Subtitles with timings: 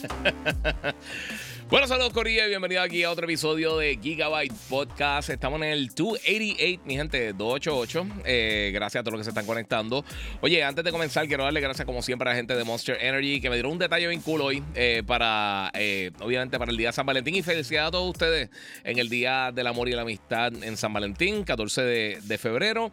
[1.70, 5.30] bueno, saludos Corilla y bienvenido aquí a otro episodio de Gigabyte Podcast.
[5.30, 8.06] Estamos en el 288, mi gente, 288.
[8.24, 10.04] Eh, gracias a todos los que se están conectando.
[10.40, 13.40] Oye, antes de comenzar, quiero darle gracias como siempre a la gente de Monster Energy
[13.40, 16.88] que me dieron un detalle bien cool hoy eh, para, eh, obviamente, para el día
[16.88, 17.34] de San Valentín.
[17.34, 18.50] Y felicidades a todos ustedes
[18.84, 22.90] en el Día del Amor y la Amistad en San Valentín, 14 de, de febrero.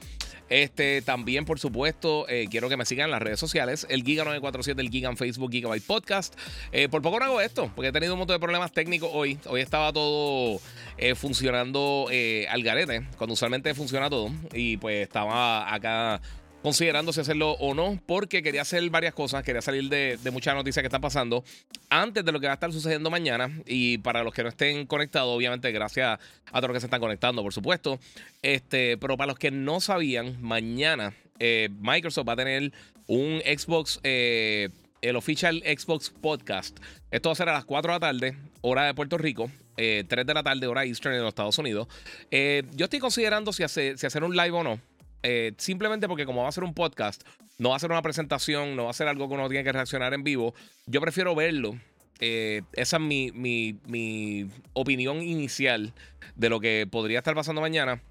[0.50, 3.86] Este, también, por supuesto, eh, quiero que me sigan en las redes sociales.
[3.90, 6.36] El Giga947, el Giga en Facebook, Gigabyte Podcast.
[6.72, 9.38] Eh, por poco no hago esto, porque he tenido un montón de problemas técnicos hoy.
[9.46, 10.60] Hoy estaba todo
[10.98, 12.08] eh, funcionando
[12.50, 14.32] al garete, cuando usualmente funciona todo.
[14.54, 16.22] Y pues estaba acá
[16.62, 20.82] considerando si hacerlo o no, porque quería hacer varias cosas, quería salir de, muchas noticias
[20.82, 21.44] que están pasando
[21.90, 23.50] antes de lo que va a estar sucediendo mañana.
[23.66, 26.20] Y para los que no estén conectados, obviamente, gracias
[26.52, 28.00] a todos los que se están conectando, por supuesto.
[28.42, 32.74] Este, pero para los que no sabían, mañana eh, Microsoft va a tener
[33.08, 34.00] un Xbox.
[34.04, 34.70] Eh,
[35.00, 36.80] el Official Xbox Podcast.
[37.12, 39.52] Esto va a ser a las 4 de la tarde, hora de Puerto Rico.
[39.76, 41.88] 3 eh, de la tarde, hora Eastern en los Estados Unidos.
[42.32, 44.82] yo estoy considerando si, si hacer un live o no.
[45.24, 47.24] Eh, simplemente porque como va a ser un podcast,
[47.58, 49.72] no va a ser una presentación, no va a ser algo que uno tiene que
[49.72, 50.54] reaccionar en vivo,
[50.86, 51.78] yo prefiero verlo.
[52.20, 55.94] Eh, esa es mi, mi, opinión inicial
[56.36, 58.02] de lo que podría estar pasando mañana.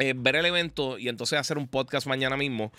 [0.00, 2.72] Eh, ver el evento y entonces hacer un podcast mañana mismo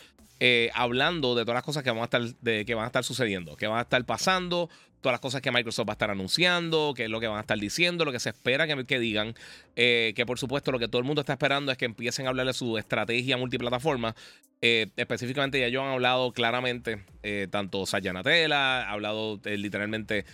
[0.74, 3.68] hablando de todas las cosas que van, a estar, que van a estar sucediendo, que
[3.68, 7.10] van a estar pasando, todas las cosas que Microsoft va a estar anunciando, qué es
[7.10, 9.34] lo que van a estar diciendo, lo que se espera que, que digan.
[9.76, 12.30] Eh, que por supuesto lo que todo el mundo está esperando es que empiecen a
[12.30, 14.16] hablar de su estrategia multiplataforma.
[14.62, 20.26] Eh, específicamente ya ellos han hablado claramente, eh, tanto Satya Nadella, ha hablado literalmente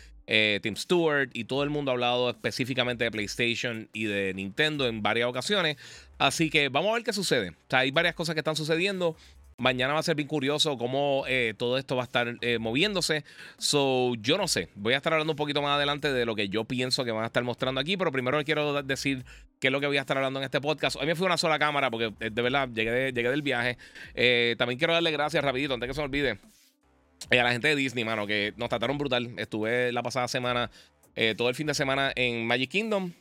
[0.61, 5.01] Tim Stewart y todo el mundo ha hablado específicamente de PlayStation y de Nintendo en
[5.01, 5.77] varias ocasiones.
[6.17, 7.53] Así que vamos a ver qué sucede.
[7.69, 9.15] Hay varias cosas que están sucediendo.
[9.59, 13.23] Mañana va a ser bien curioso cómo eh, todo esto va a estar eh, moviéndose.
[13.57, 14.69] So, yo no sé.
[14.75, 17.23] Voy a estar hablando un poquito más adelante de lo que yo pienso que van
[17.23, 19.25] a estar mostrando aquí, pero primero quiero decir
[19.59, 20.95] qué es lo que voy a estar hablando en este podcast.
[20.97, 23.77] Hoy me fui una sola cámara porque eh, de verdad llegué, llegué del viaje.
[24.57, 26.39] también quiero darle gracias rapidito, antes que se me olvide,
[27.31, 29.33] a la gente de Disney, mano, que nos trataron brutal.
[29.37, 30.69] Estuve la pasada semana,
[31.35, 33.11] todo el fin de semana en Magic Kingdom.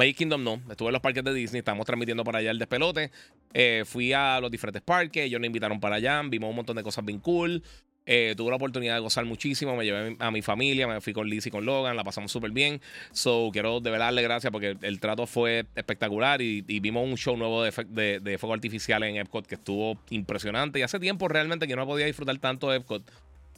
[0.00, 3.10] Magic Kingdom no, estuve en los parques de Disney, estamos transmitiendo para allá el despelote.
[3.52, 6.82] Eh, fui a los diferentes parques, ellos nos invitaron para allá, vimos un montón de
[6.82, 7.62] cosas bien cool.
[8.06, 11.28] Eh, tuve la oportunidad de gozar muchísimo, me llevé a mi familia, me fui con
[11.28, 12.80] Liz y con Logan, la pasamos súper bien.
[13.12, 17.36] So, quiero de verdad darle gracias porque el trato fue espectacular y, vimos un show
[17.36, 20.78] nuevo de, de, fuego artificial en Epcot que estuvo impresionante.
[20.78, 23.02] Y hace tiempo realmente que no podía disfrutar tanto de Epcot.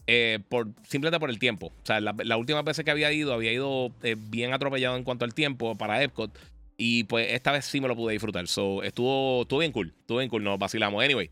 [0.06, 1.66] Eh, por, simplemente por el tiempo.
[1.66, 5.24] O sea, la, última vez que había ido, había ido eh, bien atropellado en cuanto
[5.24, 6.36] al tiempo para Epcot.
[6.76, 8.46] Y pues esta vez sí me lo pude disfrutar.
[8.48, 9.94] So, estuvo, estuvo bien cool.
[10.00, 10.42] Estuvo bien cool.
[10.42, 11.04] Nos vacilamos.
[11.04, 11.30] Anyway.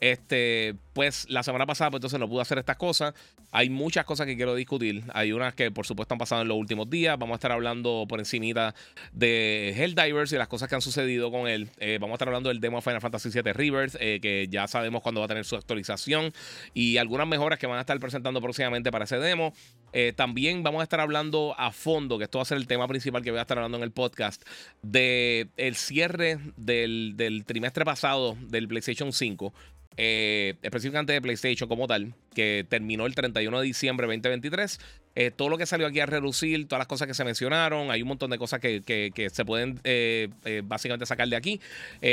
[0.00, 3.14] Este, pues la semana pasada, pues entonces no pude hacer estas cosas.
[3.52, 5.04] Hay muchas cosas que quiero discutir.
[5.14, 7.16] Hay unas que, por supuesto, han pasado en los últimos días.
[7.16, 8.74] Vamos a estar hablando por encimita
[9.12, 11.70] de Helldivers y las cosas que han sucedido con él.
[11.78, 14.66] Eh, vamos a estar hablando del demo de Final Fantasy VII Rivers, eh, que ya
[14.66, 16.32] sabemos cuándo va a tener su actualización
[16.74, 19.52] y algunas mejoras que van a estar presentando próximamente para ese demo.
[19.92, 22.88] Eh, también vamos a estar hablando a fondo, que esto va a ser el tema
[22.88, 24.42] principal que voy a estar hablando en el podcast,
[24.82, 29.54] de el cierre del, del trimestre pasado del PlayStation 5
[30.00, 34.80] eh, específicamente de PlayStation como tal, que terminó el 31 de diciembre de 2023.
[35.14, 38.02] Eh, todo lo que salió aquí a reducir, todas las cosas que se mencionaron, hay
[38.02, 40.28] un montón de cosas que, se pueden eh,
[40.64, 41.60] básicamente sacar de aquí.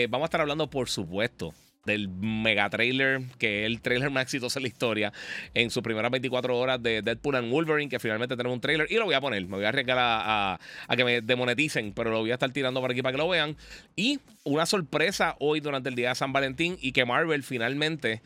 [0.09, 1.53] vamos a estar hablando, por supuesto,
[1.85, 5.13] del mega trailer, que es el trailer más exitoso de la historia,
[5.53, 8.87] en sus primeras 24 horas de Deadpool and Wolverine, que finalmente tenemos un trailer.
[8.89, 10.59] Y lo voy a poner, me voy a arriesgar a,
[10.95, 13.55] que me demoneticen, pero lo voy a estar tirando por aquí para que lo vean.
[13.95, 18.21] Y una sorpresa hoy durante el día de San Valentín y que Marvel finalmente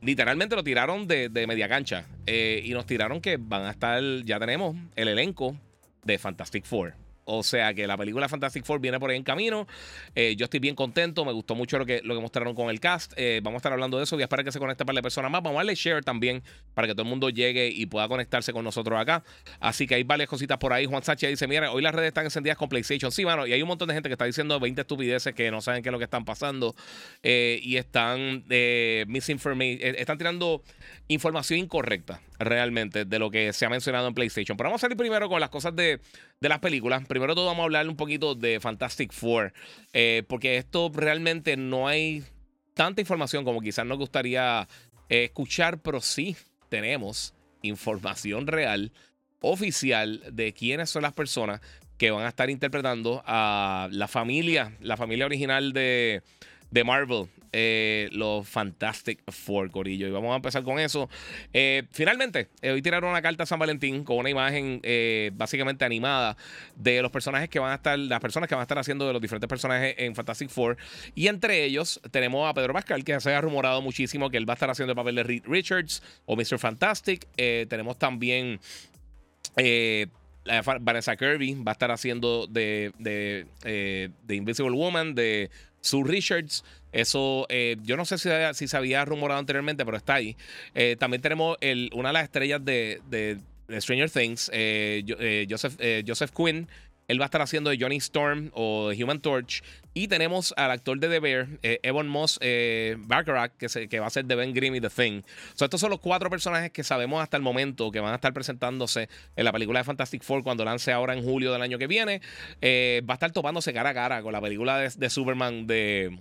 [0.00, 4.38] literalmente lo tiraron de, media cancha eh, y nos tiraron que van a estar, ya
[4.38, 5.56] tenemos el elenco
[6.04, 6.94] de Fantastic Four.
[7.24, 9.66] O sea que la película Fantastic Four viene por ahí en camino.
[10.14, 11.24] Eh, yo estoy bien contento.
[11.24, 13.12] Me gustó mucho lo que, lo que mostraron con el cast.
[13.16, 14.16] Eh, vamos a estar hablando de eso.
[14.16, 15.42] Voy a que se conecte para la personas más.
[15.42, 16.42] Vamos a darle share también
[16.74, 19.22] para que todo el mundo llegue y pueda conectarse con nosotros acá.
[19.60, 20.86] Así que hay varias cositas por ahí.
[20.86, 23.12] Juan Sánchez dice: Mira, hoy las redes están encendidas con PlayStation.
[23.12, 23.46] Sí, mano.
[23.46, 25.90] Y hay un montón de gente que está diciendo 20 estupideces que no saben qué
[25.90, 26.74] es lo que están pasando.
[27.22, 30.62] Eh, y están están tirando
[31.08, 34.56] información incorrecta realmente de lo que se ha mencionado en PlayStation.
[34.56, 36.00] Pero vamos a salir primero con las cosas de,
[36.48, 37.06] las películas.
[37.06, 39.52] Primero todo vamos a hablar un poquito de Fantastic Four,
[39.92, 42.24] eh, porque esto realmente no hay
[42.72, 44.66] tanta información como quizás nos gustaría
[45.10, 46.36] eh, escuchar, pero sí
[46.70, 48.90] tenemos información real,
[49.40, 51.60] oficial, de quiénes son las personas
[51.98, 56.22] que van a estar interpretando a la familia, la familia original de,
[56.70, 60.06] de Marvel eh, los Fantastic Four, Corillo.
[60.06, 61.08] Y vamos a empezar con eso.
[61.52, 64.80] Eh, finalmente, eh, hoy tiraron una carta a San Valentín con una imagen
[65.34, 66.36] básicamente animada
[66.76, 69.12] de los personajes que van a estar, las personas que van a estar haciendo de
[69.12, 70.76] los diferentes personajes en Fantastic Four.
[71.14, 74.54] Y entre ellos tenemos a Pedro Pascal, que se ha rumorado muchísimo que él va
[74.54, 76.58] a estar haciendo el papel de Reed Richards o Mr.
[76.58, 77.26] Fantastic.
[77.34, 78.60] tenemos también.
[80.80, 83.46] Vanessa Kirby va a estar haciendo de
[84.28, 85.50] Invisible Woman, de
[85.80, 86.64] Sue Richards.
[86.92, 90.36] Eso, eh, yo no sé si, si, se había rumorado anteriormente, pero está ahí.
[90.74, 91.56] Eh, también tenemos
[91.92, 93.38] una de las estrellas de, de,
[93.80, 95.76] Stranger Things, eh, Joseph,
[96.06, 96.68] Joseph Quinn.
[97.06, 99.62] Él va a estar haciendo de Johnny Storm o de Human Torch.
[99.94, 102.38] Y tenemos al actor de The Bear, Evan Moss
[102.98, 105.22] Baccarat, que, que va a ser de Ben Grimm y The Thing.
[105.60, 109.08] estos son los cuatro personajes que sabemos hasta el momento que van a estar presentándose
[109.34, 112.20] en la película de Fantastic Four cuando lance ahora en julio del año que viene.
[112.62, 116.16] va a estar topándose cara a cara con la película de Superman de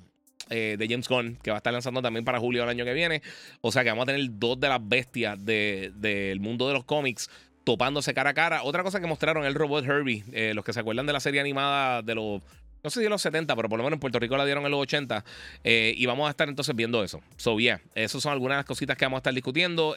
[0.50, 2.94] eh, de James Gunn, que va a estar lanzando también para julio del año que
[2.94, 3.22] viene.
[3.62, 7.30] O sea que vamos a tener dos de las bestias del mundo de los cómics
[7.64, 8.64] topándose cara a cara.
[8.64, 11.40] Otra cosa que mostraron el robot Herbie, eh, los que se acuerdan de la serie
[11.40, 12.42] animada de los
[12.82, 14.64] no sé si de los 70, pero por lo menos en Puerto Rico la dieron
[14.64, 15.26] en los 80.
[15.66, 17.22] Eh, y vamos a estar entonces viendo eso.
[17.36, 19.96] So, yeah, esas son algunas de las cositas que vamos a estar discutiendo.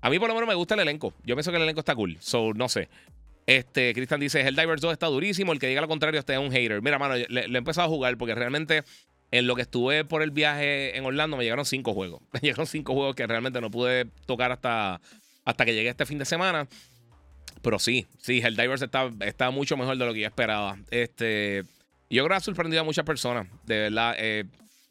[0.00, 1.14] a mí por lo menos me gusta el elenco.
[1.24, 2.16] Yo pienso que el elenco está cool.
[2.20, 2.88] So, no sé.
[3.46, 5.52] Este, Cristian dice, el Divers 2 está durísimo.
[5.52, 6.82] El que diga lo contrario, este es un hater.
[6.82, 8.84] Mira, mano, le, le he empezado a jugar porque realmente
[9.30, 12.22] en lo que estuve por el viaje en Orlando me llegaron cinco juegos.
[12.32, 15.00] Me llegaron cinco juegos que realmente no pude tocar hasta,
[15.44, 16.68] hasta que llegué este fin de semana.
[17.62, 20.78] Pero sí, sí, el Divers está, está mucho mejor de lo que yo esperaba.
[20.90, 21.64] Este,
[22.08, 23.46] yo creo que ha sorprendido a muchas personas.
[23.64, 24.44] De verdad, eh,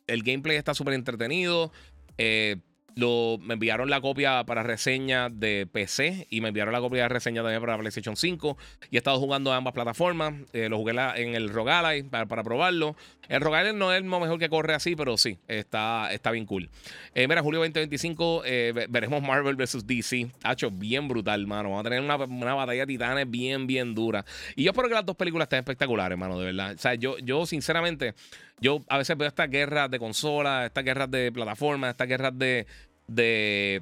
[0.08, 1.72] el gameplay está súper entretenido.
[2.18, 2.58] Eh,
[2.96, 7.42] me enviaron la copia para reseña de PC y me enviaron la copia de reseña
[7.42, 8.58] también para PlayStation 5.
[8.92, 10.34] Y he estado jugando a ambas plataformas.
[10.54, 12.96] Eh, lo jugué en el Rogue para, para, probarlo.
[13.28, 16.70] El Rogue no es lo mejor que corre así, pero sí, está, está bien cool.
[17.14, 19.86] Eh, mira, julio 2025 eh, veremos Marvel vs.
[19.86, 20.32] DC.
[20.44, 21.70] Ha hecho bien brutal, mano.
[21.70, 22.18] Vamos a tener una,
[22.56, 24.26] batalla de titanes bien, bien dura.
[24.56, 26.74] Y yo espero que las dos películas estén espectaculares, mano, de verdad.
[26.76, 28.16] O sea, yo, yo sinceramente,
[28.62, 32.66] yo a veces veo estas guerras de consolas, estas guerras de plataformas, estas guerras de
[33.10, 33.82] de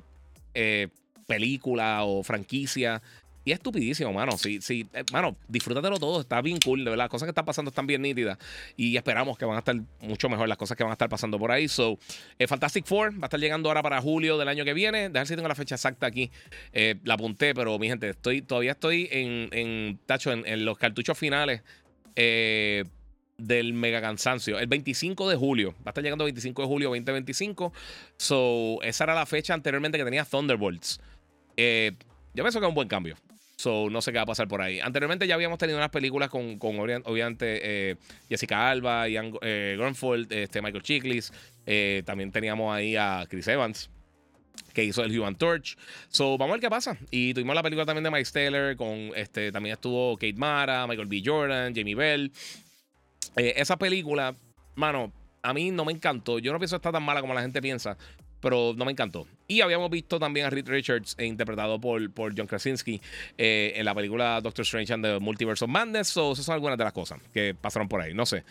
[0.53, 0.87] eh,
[1.27, 3.01] película o franquicia.
[3.45, 4.37] Y es estupidísimo, mano.
[4.37, 6.19] Sí, sí, eh, mano, disfrútatelo todo.
[6.19, 7.05] Está bien cool, de verdad.
[7.05, 8.37] Las cosas que están pasando están bien nítidas.
[8.75, 11.39] Y esperamos que van a estar mucho mejor las cosas que van a estar pasando
[11.39, 11.69] por ahí.
[11.69, 11.97] So,
[12.39, 15.09] eh, Fantastic Four va a estar llegando ahora para julio del año que viene.
[15.09, 16.29] Dejar si tengo la fecha exacta aquí.
[16.73, 21.17] la apunté, pero mi gente, estoy, todavía estoy en, en tacho, en, en los cartuchos
[21.17, 21.61] finales.
[22.17, 22.83] Eh,
[23.37, 24.59] del mega cansancio.
[24.59, 25.73] El 25 de julio.
[25.79, 27.73] Va a estar llegando el 25 de julio 2025.
[28.17, 30.99] So, esa era la fecha anteriormente que tenía Thunderbolts.
[31.55, 31.93] Eh,
[32.33, 33.15] yo pienso que es un buen cambio.
[33.57, 34.79] So, no sé qué va a pasar por ahí.
[34.79, 37.95] Anteriormente ya habíamos tenido unas películas con, con obviamente, eh,
[38.29, 39.77] Jessica Alba, Ian eh,
[40.29, 41.33] este, Michael Chiklis.
[41.65, 43.89] Eh, también teníamos ahí a Chris Evans,
[44.73, 45.75] que hizo el Human Torch.
[46.09, 46.99] So, vamos a ver qué pasa.
[47.09, 51.07] Y tuvimos la película también de Mike Taylor, con este, también estuvo Kate Mara, Michael
[51.07, 51.23] B.
[51.25, 52.31] Jordan, Jamie Bell.
[53.37, 54.35] Eh, esa película,
[54.75, 55.13] mano,
[55.43, 56.39] a mí no me encantó.
[56.39, 57.97] Yo no pienso que está tan mala como la gente piensa,
[58.41, 59.27] pero no me encantó.
[59.47, 63.01] Y habíamos visto también a Reed Richards, eh, interpretado por, por John Krasinski,
[63.37, 66.07] eh, en la película Doctor Strange and the Multiverse of Madness.
[66.09, 68.13] So, esas son algunas de las cosas que pasaron por ahí.
[68.13, 68.43] No sé.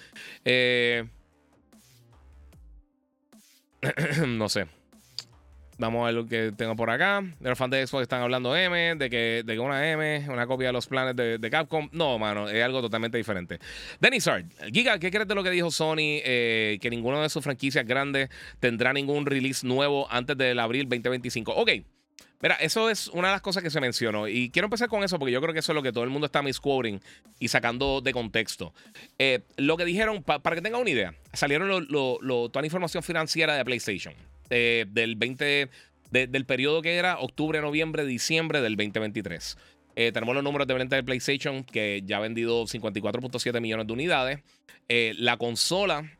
[4.27, 4.67] no sé.
[5.79, 7.23] Vamos a ver lo que tengo por acá.
[7.39, 10.47] De los fans de Xbox están hablando M, de que, de que una M, una
[10.47, 11.89] copia de los planes de, Capcom.
[11.93, 13.59] No, mano, es algo totalmente diferente.
[14.01, 16.23] Dennis Sard, Giga, ¿qué crees de lo que dijo Sony?
[16.25, 21.53] Eh, que ninguna de sus franquicias grandes tendrá ningún release nuevo antes del abril 2025.
[21.53, 21.71] Ok.
[22.41, 24.29] Mira, eso es una de las cosas que se mencionó.
[24.29, 26.11] Y quiero empezar con eso porque yo creo que eso es lo que todo el
[26.11, 27.01] mundo está misquoting
[27.39, 28.75] y sacando de contexto.
[29.19, 33.65] Eh, lo que dijeron, para que tengan una idea, salieron toda la información financiera de
[33.65, 34.15] PlayStation.
[34.51, 35.69] Eh, del 20,
[36.11, 39.57] del periodo que era octubre, noviembre, diciembre del 2023.
[39.95, 44.41] tenemos los números de venta de PlayStation, que ya ha vendido 54.7 millones de unidades.
[44.89, 46.11] la consola,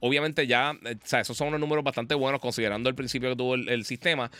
[0.00, 3.54] obviamente ya, o sea, esos son unos números bastante buenos considerando el principio que tuvo
[3.54, 4.30] el sistema.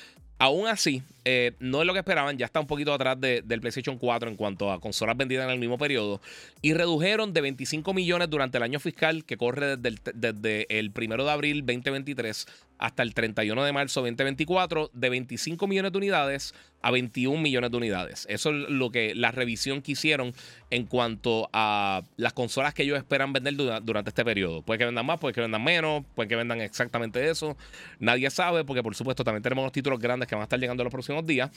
[0.41, 3.99] Aún así, eh, no es lo que esperaban, ya está un poquito atrás del PlayStation
[3.99, 6.21] 4 en cuanto a consolas vendidas en el mismo periodo.
[6.63, 10.93] Y redujeron de 25 millones durante el año fiscal que corre desde el, desde el
[10.97, 12.47] 1 de abril 2023
[12.79, 17.77] hasta el 31 de marzo 2024 de 25 millones de unidades a 21 millones de
[17.77, 18.27] unidades.
[18.31, 20.33] Eso es lo que la revisión que hicieron
[20.71, 24.63] en cuanto a las consolas que ellos esperan vender durante este periodo.
[24.63, 27.57] Puede que vendan más, puede que vendan menos, puede que vendan exactamente eso.
[27.99, 30.83] Nadie sabe porque por supuesto también tenemos los títulos grandes que van a estar llegando
[30.83, 31.51] en los próximos días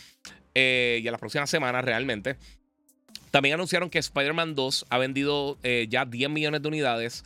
[0.55, 2.37] eh, y en las próximas semanas realmente.
[3.29, 7.23] También anunciaron que Spider-Man 2 ha vendido eh, ya 10 millones de unidades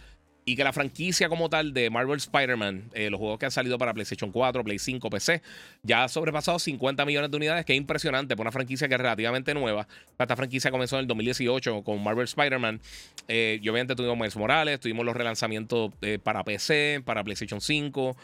[0.48, 3.80] y que la franquicia como tal de Marvel Spider-Man, eh, los juegos que han salido
[3.80, 5.42] para PlayStation 4, Play 5, PC,
[5.82, 9.02] ya ha sobrepasado 50 millones de unidades, que es impresionante para una franquicia que es
[9.02, 9.88] relativamente nueva.
[10.20, 12.80] Esta franquicia comenzó en el 2018 con Marvel Spider-Man.
[13.28, 18.16] Eh, y obviamente tuvimos Miles Morales, tuvimos los relanzamientos eh, para PC, para PlayStation 5,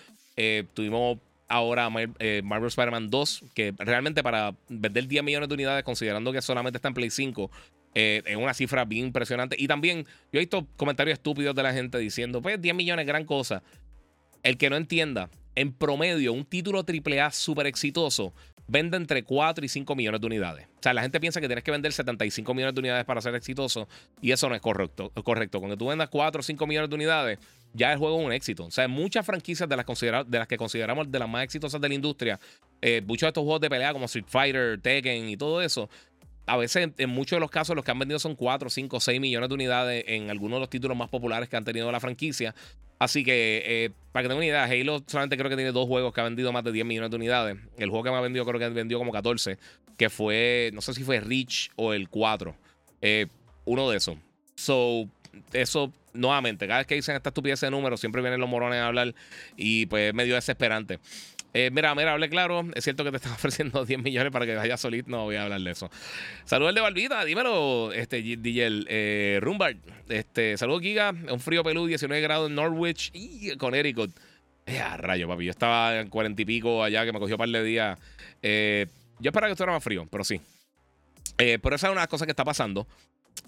[0.73, 6.41] tuvimos ahora Marvel Spider-Man 2, que realmente para vender 10 millones de unidades, considerando que
[6.41, 7.51] solamente está en Play 5,
[7.93, 9.55] eh, es una cifra bien impresionante.
[9.59, 13.25] Y también yo he visto comentarios estúpidos de la gente diciendo, pues 10 millones, gran
[13.25, 13.63] cosa.
[14.43, 18.33] El que no entienda, en promedio, un título AAA súper exitoso
[18.71, 20.67] vende entre 4 y 5 millones de unidades.
[20.79, 23.35] O sea, la gente piensa que tienes que vender 75 millones de unidades para ser
[23.35, 23.89] exitoso
[24.21, 25.11] y eso no es correcto.
[25.25, 25.59] correcto.
[25.59, 27.39] Cuando tú vendas 4 o 5 millones de unidades,
[27.73, 28.65] ya el juego es un éxito.
[28.65, 29.85] O sea, muchas franquicias de las,
[30.27, 32.39] de las que consideramos de las más exitosas de la industria,
[32.81, 35.89] eh, muchos de estos juegos de pelea como Street Fighter, Tekken y todo eso,
[36.45, 39.21] a veces, en muchos de los casos, los que han vendido son 4, 5, 6
[39.21, 42.55] millones de unidades en algunos de los títulos más populares que han tenido la franquicia.
[42.99, 46.13] Así que, eh, para que tengan una idea, Halo solamente creo que tiene dos juegos
[46.13, 47.57] que han vendido más de 10 millones de unidades.
[47.77, 49.57] El juego que me ha vendido creo que vendido como 14,
[49.97, 52.55] que fue, no sé si fue Reach o el 4.
[53.01, 53.27] Eh,
[53.65, 54.17] uno de esos.
[54.55, 55.09] So,
[55.53, 58.87] eso, nuevamente, cada vez que dicen esta estupidez de números, siempre vienen los morones a
[58.87, 59.15] hablar
[59.57, 60.99] y pues es medio desesperante.
[61.53, 62.65] Eh, mira, mira, hable claro.
[62.73, 65.09] Es cierto que te están ofreciendo 10 millones para que vayas solito.
[65.09, 65.89] No voy a hablar de eso.
[66.45, 69.77] Saludos de Barbita, dímelo, este, DJ eh, Rumbard.
[70.09, 71.13] Este, saludos, Giga.
[71.29, 74.11] Un frío pelú, 19 grados en Norwich y Connecticut.
[74.65, 75.45] Eh, rayo, papi.
[75.45, 77.99] Yo estaba en 40 y pico allá que me cogió un par de días.
[78.41, 78.87] Eh,
[79.19, 80.39] yo esperaba que estuviera más frío, pero sí.
[81.37, 82.87] pero esa es una cosas que está pasando.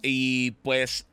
[0.02, 1.08] Y pues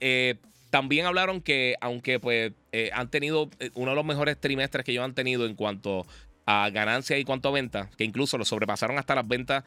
[0.71, 2.53] también hablaron que, aunque pues
[2.93, 6.07] han tenido uno de los mejores trimestres que ellos han tenido en cuanto
[6.51, 9.63] a ganancias y cuanto a ventas, que incluso lo sobrepasaron hasta las ventas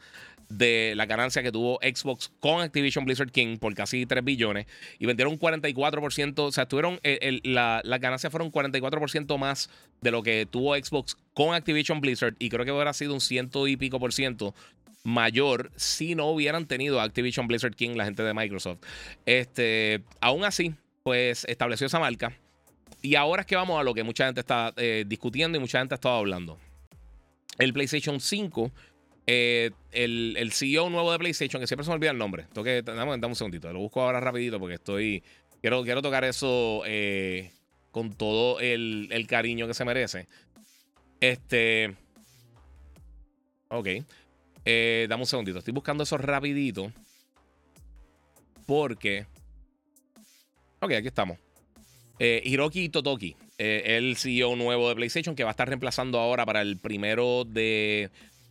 [0.50, 4.66] de la ganancia que tuvo Xbox con Activision Blizzard King por casi 3 billones
[4.98, 9.70] y vendieron 44%, o sea, tuvieron eh, las ganancias fueron 44% más
[10.02, 13.66] de lo que tuvo Xbox con Activision Blizzard y creo que hubiera sido un ciento
[13.66, 14.54] y pico por ciento
[15.04, 18.80] mayor si no hubieran tenido Activision Blizzard King la gente de Microsoft.
[19.24, 22.36] Este, aún así, pues estableció esa marca.
[23.00, 25.78] Y ahora es que vamos a lo que mucha gente está eh, discutiendo y mucha
[25.78, 26.58] gente ha estado hablando
[27.58, 28.72] el PlayStation 5,
[29.26, 32.46] eh, el, CEO nuevo de PlayStation, que siempre se me olvida el nombre.
[32.52, 35.22] Tengo dame, un segundito, lo busco ahora rapidito porque estoy...
[35.60, 37.50] Quiero, quiero tocar eso eh,
[37.90, 40.28] con todo el, cariño que se merece.
[41.20, 41.94] Este...
[43.68, 43.88] Ok.
[44.66, 45.58] Eh, dame un segundito.
[45.58, 46.92] Estoy buscando eso rapidito.
[48.66, 49.26] Porque...
[50.80, 51.38] Ok, aquí estamos.
[52.18, 56.60] Hiroki Totoki eh, el CEO nuevo de PlayStation que va a estar reemplazando ahora para
[56.60, 58.10] el primero de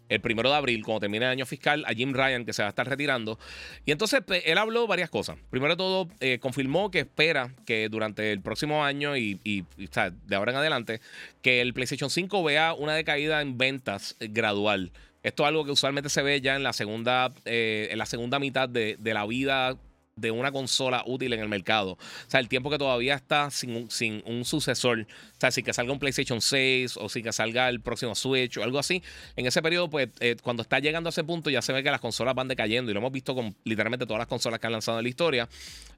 [0.09, 2.67] el primero de abril, cuando termine el año fiscal, a Jim Ryan, que se va
[2.67, 3.39] a estar retirando.
[3.85, 5.37] Y entonces pues, él habló varias cosas.
[5.49, 9.39] Primero de todo, eh, confirmó que espera que durante el próximo año y,
[9.75, 11.01] de ahora en adelante,
[11.41, 14.91] que el PlayStation 5 vea una decaída en ventas gradual.
[15.23, 18.39] Esto es algo que usualmente se ve ya en la segunda, eh, en la segunda
[18.39, 19.77] mitad de, de la vida
[20.15, 21.93] de una consola útil en el mercado.
[21.93, 25.01] O sea, el tiempo que todavía está sin un, sin un sucesor.
[25.01, 28.57] O sea, si que salga un PlayStation 6 o si que salga el próximo Switch
[28.57, 29.01] o algo así.
[29.35, 31.91] En ese periodo, pues, eh, cuando está llegando a ese punto, ya se ve que
[31.91, 32.91] las consolas van decayendo.
[32.91, 35.49] Y lo hemos visto con literalmente todas las consolas que han lanzado en la historia.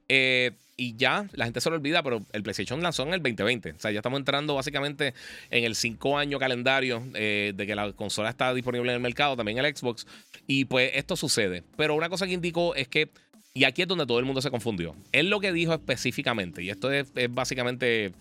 [0.08, 3.72] Eh, y ya, la gente se lo olvida, pero el PlayStation lanzó en el 2020.
[3.72, 5.14] O sea, ya estamos entrando básicamente
[5.50, 9.38] en el 5 año calendario eh, de que la consola está disponible en el mercado,
[9.38, 10.06] también el Xbox.
[10.48, 11.64] Y pues esto sucede.
[11.78, 13.10] Pero una cosa que indicó es que
[13.56, 14.96] y aquí es donde todo el mundo se confundió.
[15.14, 18.12] Él lo que dijo específicamente, y esto es, básicamente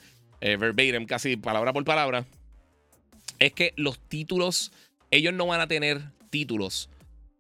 [0.41, 2.25] eh, verbatim, casi palabra por palabra,
[3.41, 4.71] es que los títulos,
[5.11, 6.89] ellos no van a tener títulos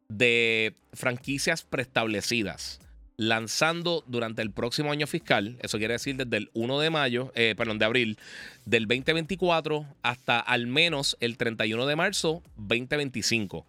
[0.09, 2.81] de franquicias preestablecidas
[3.17, 7.55] lanzando durante el próximo año fiscal, eso quiere decir desde el 1 de mayo, eh,
[7.57, 8.19] perdón, de abril
[8.65, 13.65] del 2024 hasta al menos el 31 de marzo 2025.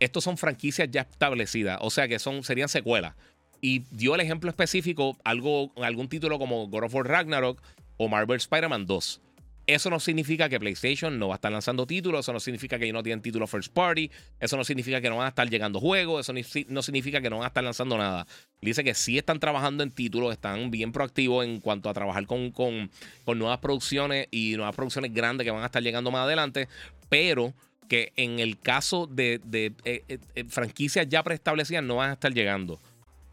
[0.00, 3.14] estos son franquicias ya establecidas, o sea que son, serían secuelas.
[3.62, 7.62] Y dio el ejemplo específico, algo, algún título como God of War Ragnarok
[7.96, 9.20] o Marvel Spider-Man 2.
[9.66, 12.84] Eso no significa que PlayStation no va a estar lanzando títulos, eso no significa que
[12.84, 15.78] ellos no tienen títulos first party, eso no significa que no van a estar llegando
[15.78, 16.32] juegos, eso
[16.68, 18.26] no significa que no van a estar lanzando nada.
[18.60, 22.50] Dice que sí están trabajando en títulos, están bien proactivos en cuanto a trabajar con,
[22.50, 22.90] con,
[23.26, 26.68] nuevas producciones y nuevas producciones grandes que van a estar llegando más adelante,
[27.08, 27.54] pero
[27.88, 32.14] que en el caso de, de eh, eh, eh, franquicias ya preestablecidas no van a
[32.14, 32.80] estar llegando.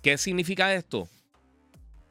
[0.01, 1.09] ¿Qué significa esto?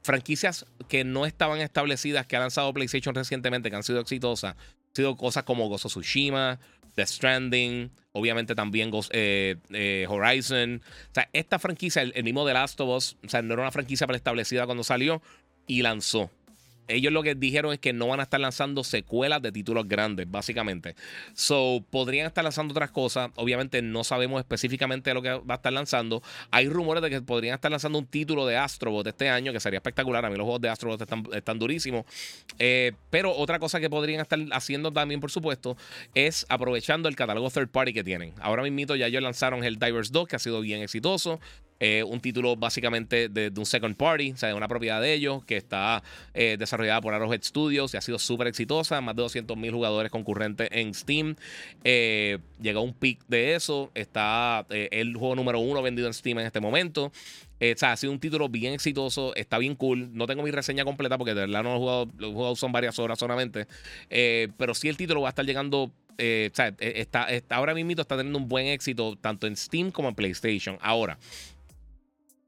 [0.08, 4.94] franquicias que no estaban establecidas que ha lanzado PlayStation recientemente, que han sido exitosas, han
[4.94, 6.58] sido cosas como Gozo Tsushima,
[6.94, 10.82] The Stranding, obviamente también eh, eh, Horizon.
[11.10, 13.62] O sea, esta franquicia, el, el, mismo The Last of Us, o sea, no era
[13.62, 15.20] una franquicia preestablecida cuando salió
[15.66, 16.30] y lanzó
[16.88, 20.30] ellos lo que dijeron es que no van a estar lanzando secuelas de títulos grandes,
[20.30, 20.96] básicamente.
[21.34, 23.30] So, podrían estar lanzando otras cosas.
[23.36, 26.22] Obviamente no sabemos específicamente lo que va a estar lanzando.
[26.50, 29.78] Hay rumores de que podrían estar lanzando un título de Astrobot este año, que sería
[29.78, 30.24] espectacular.
[30.24, 32.04] A mí los juegos de Astrobot están, durísimos.
[32.58, 35.76] Eh, pero otra cosa que podrían estar haciendo también, por supuesto,
[36.14, 38.32] es aprovechando el catálogo third party que tienen.
[38.40, 41.40] Ahora mismo ya ellos lanzaron el Divers 2, que ha sido bien exitoso.
[41.80, 45.44] Eh, un título básicamente de, un second party, o sea, de una propiedad de ellos,
[45.44, 46.02] que está
[46.34, 49.00] eh, desarrollada por Arrowhead Studios y ha sido súper exitosa.
[49.00, 51.36] Más de 200 mil jugadores concurrentes en Steam.
[51.84, 53.92] Eh, llegó un pic de eso.
[53.94, 57.06] Está el juego número uno vendido en Steam en este momento.
[57.06, 60.10] o sea, ha sido un título bien exitoso, está bien cool.
[60.12, 62.56] No tengo mi reseña completa porque de verdad no lo he jugado, lo he jugado
[62.56, 63.66] son varias horas solamente.
[64.08, 68.16] pero sí el título va a estar llegando o sea, está, está, ahora mismo está
[68.16, 70.76] teniendo un buen éxito tanto en Steam como en PlayStation.
[70.80, 71.16] Ahora,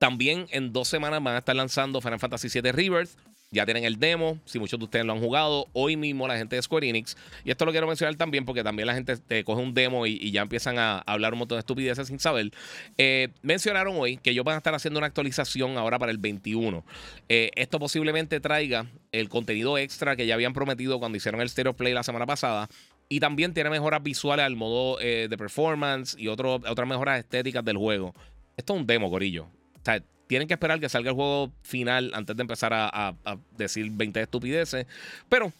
[0.00, 3.11] también en dos semanas van a estar lanzando Final Fantasy VII Rebirth.
[3.50, 5.66] Ya tienen el demo, si muchos de ustedes lo han jugado.
[5.75, 7.19] Hoy mismo la gente de Square Enix.
[7.45, 10.30] Y esto lo quiero mencionar también porque también la gente te coge un demo y,
[10.30, 12.50] ya empiezan a, hablar un montón de estupideces sin saber.
[12.97, 16.83] Eh, mencionaron hoy que ellos van a estar haciendo una actualización ahora para el 21.
[17.28, 21.75] Eh, esto posiblemente traiga el contenido extra que ya habían prometido cuando hicieron el Stereo
[21.75, 22.71] Play la semana pasada.
[23.11, 27.76] Y también tiene mejoras visuales al modo eh, de performance y otras mejoras estéticas del
[27.76, 28.14] juego.
[28.57, 29.60] Esto es un demo, Corillo.
[29.81, 33.37] O sea, tienen que esperar que salga el juego final antes de empezar a, a
[33.57, 34.87] decir 20 estupideces.
[35.29, 35.53] Pero,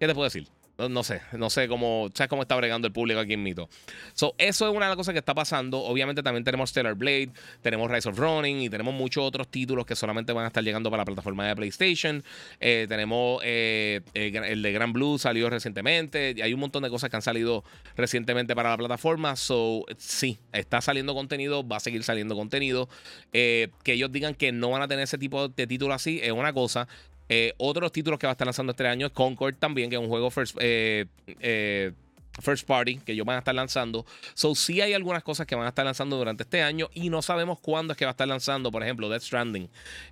[0.00, 0.48] ¿qué te puedo decir?
[0.78, 3.68] No sé, no sé cómo, ¿sabes cómo está bregando el público aquí en Mito?
[4.14, 5.80] So, eso es una de las cosas que está pasando.
[5.82, 7.30] Obviamente también tenemos Stellar Blade,
[7.62, 10.88] tenemos Rise of Running y tenemos muchos otros títulos que solamente van a estar llegando
[10.88, 12.22] para la plataforma de PlayStation.
[12.60, 16.36] Eh, tenemos eh, eh, el de Grand Blue salió recientemente.
[16.40, 17.64] Hay un montón de cosas que han salido
[17.96, 19.34] recientemente para la plataforma.
[19.34, 22.88] So, sí, está saliendo contenido, va a seguir saliendo contenido.
[23.32, 26.52] que ellos digan que no van a tener ese tipo de título así es una
[26.52, 26.86] cosa.
[27.28, 27.54] Eh,
[27.92, 30.30] títulos que va a estar lanzando este año es Concord también, que es un juego
[30.30, 31.06] first, eh,
[31.40, 31.92] eh,
[32.40, 34.06] first party que ellos van a estar lanzando.
[34.34, 37.20] So, sí hay algunas cosas que van a estar lanzando durante este año y no
[37.20, 39.68] sabemos cuándo es que va a estar lanzando, por ejemplo, Death Stranding,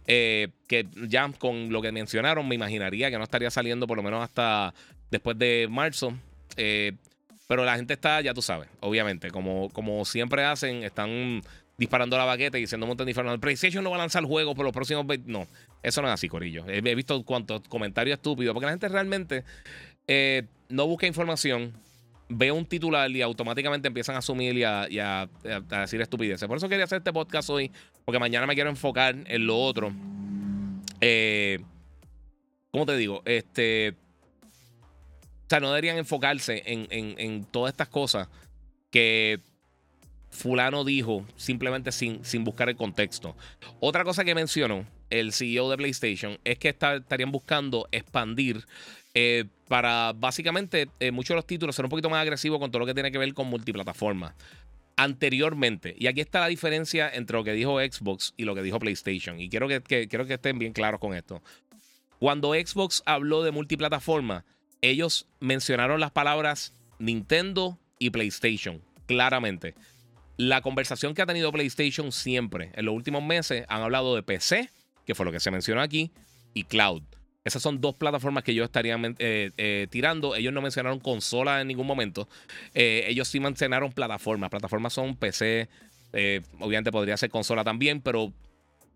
[0.07, 4.23] que ya con lo que mencionaron me imaginaría que no estaría saliendo por lo menos
[4.23, 4.75] hasta
[5.11, 6.15] después de marzo.
[7.49, 11.43] pero la gente está, ya tú sabes, obviamente, como, como siempre hacen, están
[11.79, 13.41] disparando la baqueta y diciendo un montón de información.
[13.41, 15.47] PlayStation no va a lanzar juegos por los próximos No,
[15.83, 16.65] eso no es así, Corillo.
[16.69, 19.45] He, visto cuantos comentarios estúpidos, porque la gente realmente
[20.07, 21.73] eh, no busca información,
[22.29, 25.29] ve un titular y automáticamente empiezan a asumir y a,
[25.69, 26.49] decir estupideces.
[26.49, 27.71] Por eso quería hacer este podcast hoy,
[28.05, 29.93] porque mañana me quiero enfocar en lo otro.
[31.01, 31.59] Eh,
[32.71, 33.23] ¿Cómo te digo?
[33.25, 33.95] Este.
[35.45, 38.29] O sea, no deberían enfocarse en, en todas estas cosas
[38.91, 39.41] que
[40.31, 43.37] fulano dijo simplemente sin, sin buscar el contexto.
[43.81, 48.67] Otra cosa que mencionó el CEO de PlayStation es que estarían buscando expandir
[49.15, 52.81] eh, para básicamente eh, muchos de los títulos ser un poquito más agresivos con todo
[52.81, 54.35] lo que tiene que ver con multiplataforma.
[54.99, 58.79] Anteriormente, y aquí está la diferencia entre lo que dijo Xbox y lo que dijo
[58.79, 61.43] PlayStation, y quiero que, quiero que estén bien claros con esto.
[62.19, 64.47] Cuando Xbox habló de multiplataforma,
[64.81, 69.75] ellos mencionaron las palabras Nintendo y PlayStation, claramente
[70.37, 74.71] la conversación que ha tenido PlayStation siempre en los últimos meses han hablado de PC,
[75.07, 76.11] que fue lo que se mencionó aquí,
[76.55, 77.03] y cloud.
[77.47, 80.35] Esas son dos plataformas que ellos estarían eh, eh, tirando.
[80.35, 82.29] Ellos no mencionaron consola en ningún momento.
[82.75, 84.51] Eh, ellos sí mencionaron plataformas.
[84.51, 85.69] Plataformas son PC.
[86.59, 88.33] obviamente podría ser consola también, pero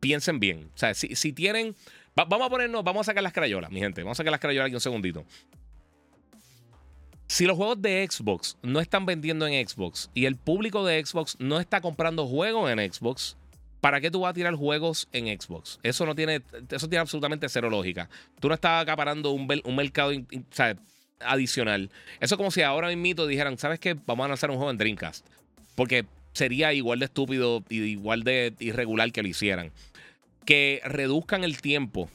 [0.01, 0.69] piensen bien.
[0.75, 1.77] O sea, si, tienen.
[2.17, 4.03] vamos a ponernos, vamos a sacar las crayolas, mi gente.
[4.03, 5.25] Vamos a sacar las crayolas aquí un segundito.
[7.31, 11.37] Si los juegos de Xbox no están vendiendo en Xbox y el público de Xbox
[11.39, 13.37] no está comprando juegos en Xbox,
[13.81, 15.79] ¿para qué tú vas a tirar juegos en Xbox?
[15.85, 18.11] Eso no tiene, eso tiene absolutamente cero lógica.
[18.41, 20.11] Tú no estás acaparando un, un mercado
[21.21, 21.93] adicional.
[22.19, 23.95] Eso es como si ahora mismo dijeran, ¿sabes qué?
[24.07, 25.25] Vamos a lanzar un juego en Dreamcast.
[25.77, 29.71] Porque sería igual de estúpido y igual de irregular que lo hicieran.
[30.45, 32.11] Que reduzcan el tiempo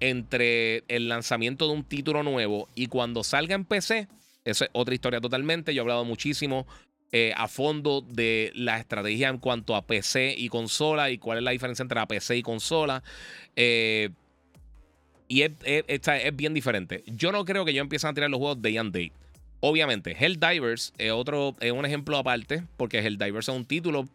[0.00, 4.08] entre el lanzamiento de un título nuevo y cuando salga en PC,
[4.50, 5.74] esa es otra historia totalmente.
[5.74, 6.66] Yo he hablado muchísimo
[7.10, 11.44] eh, a fondo de la estrategia en cuanto a PC y consola y cuál es
[11.44, 13.02] la diferencia entre la PC y consola.
[13.56, 14.10] Eh,
[15.28, 17.04] y es, es, bien diferente.
[17.06, 19.12] Yo no creo que yo empiece a tirar los juegos day and date.
[19.60, 24.06] Obviamente, Helldivers es otro, es un ejemplo aparte, porque Helldivers es un título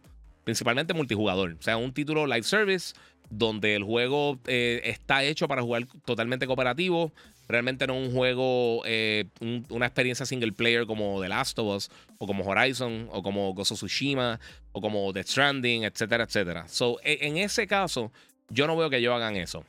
[0.43, 1.55] principalmente multijugador.
[1.59, 2.93] O sea, un título live service
[3.29, 7.11] donde el juego eh, está hecho para jugar totalmente cooperativo.
[7.47, 9.25] Realmente no un juego, eh,
[9.69, 13.75] una experiencia single player como The Last of Us, o como Horizon, o como Gozo
[13.75, 14.39] Tsushima,
[14.71, 16.67] o como The Stranding, etcétera, etcétera.
[16.67, 18.11] So, e, en ese caso,
[18.49, 19.65] yo no veo que ellos hagan eso.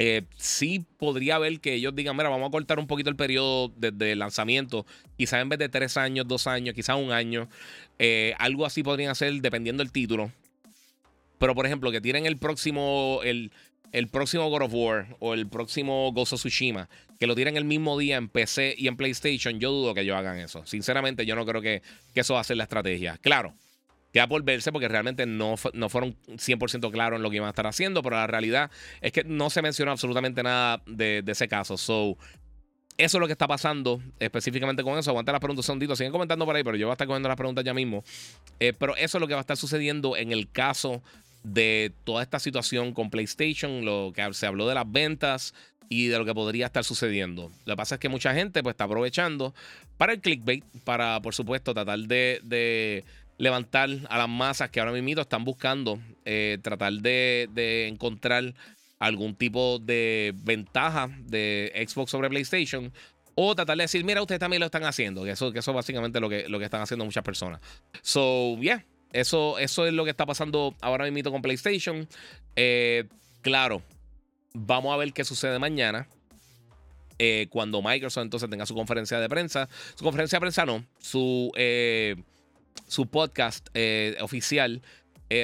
[0.00, 3.72] Eh, sí podría haber que ellos digan, mira, vamos a cortar un poquito el periodo
[3.76, 4.84] desde el lanzamiento,
[5.16, 7.48] quizás en vez de tres años, dos años, quizás un año.
[8.38, 10.32] algo así podrían hacer dependiendo del título.
[11.38, 13.52] Pero, por ejemplo, que tienen el próximo, el,
[13.94, 16.88] el próximo God of War o el próximo of Tsushima,
[17.20, 20.16] que lo tienen el mismo día en PC y en PlayStation, yo dudo que ellos
[20.16, 20.66] hagan eso.
[20.66, 21.80] Sinceramente, yo no creo que,
[22.12, 23.18] eso va a ser la estrategia.
[23.18, 23.54] Claro,
[24.12, 27.50] queda por verse porque realmente no, no fueron 100% claros en lo que iban a
[27.50, 28.68] estar haciendo, pero la realidad
[29.00, 31.76] es que no se mencionó absolutamente nada de, ese caso.
[31.76, 32.18] So,
[32.96, 35.10] eso es lo que está pasando específicamente con eso.
[35.10, 35.94] Aguanta las preguntas, segundito.
[35.94, 38.02] Siguen comentando por ahí, pero yo voy a estar cogiendo las preguntas ya mismo.
[38.58, 41.00] Eh, pero eso es lo que va a estar sucediendo en el caso
[41.44, 45.54] de toda esta situación con PlayStation, lo que se habló de las ventas
[45.88, 47.52] y de lo que podría estar sucediendo.
[47.66, 49.54] Lo que pasa es que mucha gente pues, está aprovechando
[49.96, 53.04] para el clickbait, para por supuesto tratar de,
[53.36, 58.54] levantar a las masas que ahora mismo están buscando eh, tratar de, encontrar
[58.98, 62.92] algún tipo de ventaja de Xbox sobre PlayStation.
[63.36, 65.24] O tratar de decir, mira, ustedes también lo están haciendo.
[65.24, 67.60] Que eso, que eso es básicamente lo que, lo que están haciendo muchas personas.
[68.00, 72.08] So, yeah, eso, eso es lo que está pasando ahora mismo con PlayStation.
[72.56, 73.04] Eh,
[73.42, 73.80] claro,
[74.52, 76.08] vamos a ver qué sucede mañana.
[77.20, 79.68] Eh, cuando Microsoft entonces tenga su conferencia de prensa.
[79.94, 82.16] Su conferencia de prensa no, su, eh,
[82.88, 83.68] su podcast
[84.20, 84.82] oficial.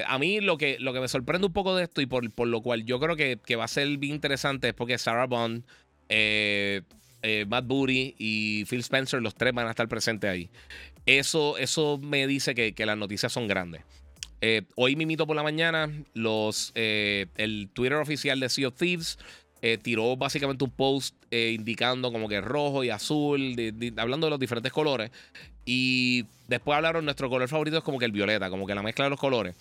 [0.04, 2.62] a mí lo que, lo que me sorprende un poco de esto y por, lo
[2.62, 5.64] cual yo creo que, que, va a ser bien interesante es porque Sarah Bond,
[7.46, 10.50] Matt Booty y Phil Spencer, los tres van a estar presentes ahí.
[11.06, 13.82] Eso, eso me dice que, las noticias son grandes.
[14.40, 19.18] Eh, hoy mimito por la mañana, los, eh, el Twitter oficial de Sea of Thieves
[19.60, 23.54] eh, tiró básicamente un post indicando como que rojo y azul,
[23.96, 25.10] hablando de los diferentes colores.
[25.64, 29.04] Y después hablaron, nuestro color favorito es como que el violeta, como que la mezcla
[29.04, 29.54] de los colores.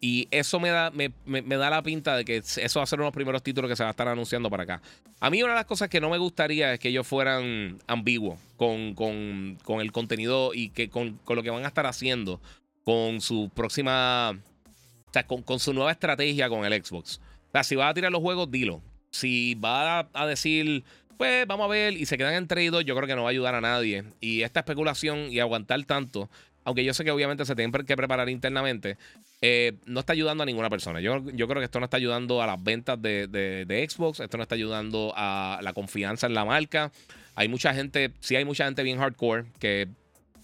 [0.00, 3.04] Y eso me da, me, da la pinta de que eso va a ser uno
[3.04, 4.82] de los primeros títulos que se va a estar anunciando para acá.
[5.20, 8.38] A mí una de las cosas que no me gustaría es que ellos fueran ambiguos
[8.56, 12.40] con, el contenido y que con, lo que van a estar haciendo
[12.84, 14.30] con su próxima...
[14.30, 17.20] O sea, con, su nueva estrategia con el Xbox.
[17.48, 18.80] O sea, si va a tirar los juegos, dilo.
[19.10, 20.84] Si va a, decir,
[21.18, 23.56] pues vamos a ver, y se quedan entre yo creo que no va a ayudar
[23.56, 24.04] a nadie.
[24.20, 26.30] Y esta especulación y aguantar tanto
[26.64, 28.96] aunque yo sé que obviamente se tienen que preparar internamente,
[29.42, 31.00] eh, no está ayudando a ninguna persona.
[31.00, 34.42] Yo, yo creo que esto no está ayudando a las ventas de, Xbox, esto no
[34.42, 36.92] está ayudando a la confianza en la marca.
[37.34, 39.88] Hay mucha gente, sí hay mucha gente bien hardcore que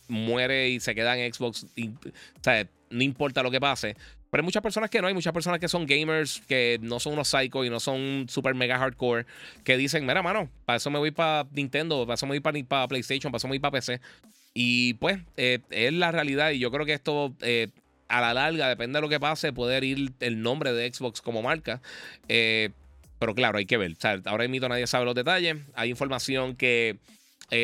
[0.09, 3.97] muere y se queda en Xbox, o sea, no importa lo que pase.
[4.31, 7.15] Pero hay muchas personas que no, hay muchas personas que son gamers, que no son
[7.15, 9.27] unos psychos y no son super mega hardcore,
[9.63, 12.63] que dicen, mira, mano, para eso me voy para Nintendo, para eso me voy para,
[12.65, 14.01] para PlayStation, para eso me voy para PC.
[14.55, 17.69] Y pues eh, es la realidad y yo creo que esto eh,
[18.09, 21.43] a la larga, depende de lo que pase, puede ir el nombre de Xbox como
[21.43, 21.81] marca.
[22.29, 22.71] Eh,
[23.19, 23.97] pero claro, hay que ver.
[24.27, 25.57] ahora mismo nadie sabe los detalles.
[25.75, 26.99] Hay información que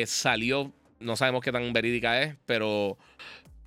[0.05, 2.97] salió, no sabemos qué tan verídica es, pero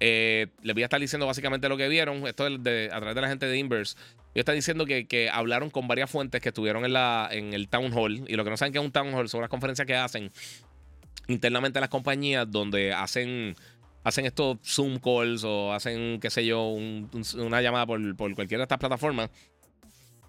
[0.01, 2.27] les voy a estar diciendo básicamente lo que vieron.
[2.27, 3.97] Esto es de, a través de la gente de Inverse.
[4.35, 7.69] Ellos están diciendo que, que, hablaron con varias fuentes que estuvieron en, la, en el
[7.69, 8.25] Town Hall.
[8.29, 10.31] Y lo que no saben que es un Town Hall son las conferencias que hacen
[11.29, 13.57] internamente las compañías donde hacen
[14.07, 18.79] hacen estos Zoom calls o hacen, qué sé yo, una llamada por, cualquiera de estas
[18.79, 19.31] plataformas.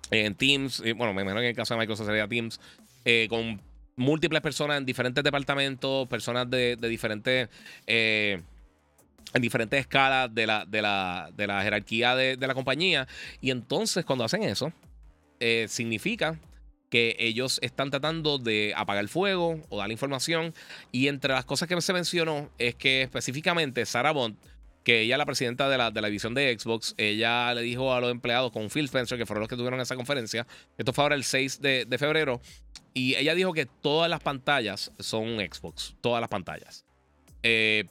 [0.10, 2.60] En Teams, bueno, me imagino que en el caso de Microsoft sería Teams,
[3.06, 3.62] eh, con
[3.96, 7.50] múltiples personas en diferentes departamentos, personas de, diferentes.
[7.86, 8.42] Eh,
[9.34, 13.08] en diferentes escalas de la, de la, de la jerarquía de, la compañía.
[13.42, 14.74] Y entonces, cuando hacen eso,
[15.40, 16.40] eh, significa
[16.90, 20.54] que ellos están tratando de apagar el fuego o dar información.
[20.92, 24.38] Y entre las cosas que se mencionó es que específicamente Sarah Bond,
[24.84, 27.94] que ella es la presidenta de la, de la división de Xbox, ella le dijo
[27.94, 30.48] a los empleados con Phil Spencer, que fueron los que tuvieron esa conferencia,
[30.78, 32.40] esto fue ahora el 6 de, febrero,
[32.94, 36.86] y ella dijo que todas las pantallas son Xbox, todas las pantallas.
[37.44, 37.84] Eh,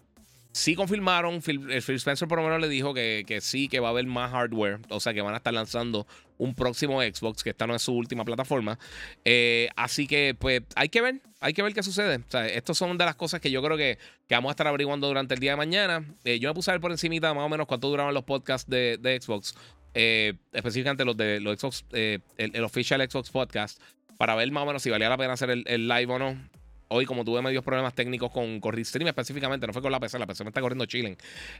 [0.56, 3.88] sí confirmaron, el Phil Spencer por lo menos le dijo que, que, sí, que va
[3.88, 6.06] a haber más hardware, o sea que van a estar lanzando
[6.38, 8.78] un próximo Xbox, que esta no es su última plataforma.
[9.26, 12.16] Eh, así que pues hay que ver, hay que ver qué sucede.
[12.16, 14.66] O sea, estas son de las cosas que yo creo que, que vamos a estar
[14.66, 16.04] averiguando durante el día de mañana.
[16.24, 18.68] Eh, yo me puse a ver por encimita más o menos cuánto duraban los podcasts
[18.68, 19.54] de, de Xbox,
[19.92, 23.78] eh, específicamente los de los Xbox, el, el, official Xbox podcast,
[24.16, 26.56] para ver más o menos si valía la pena hacer el live o no.
[26.88, 30.18] Hoy, como tuve medios problemas técnicos con, con Stream específicamente, no fue con la PC,
[30.18, 31.16] la PC me está corriendo chilling.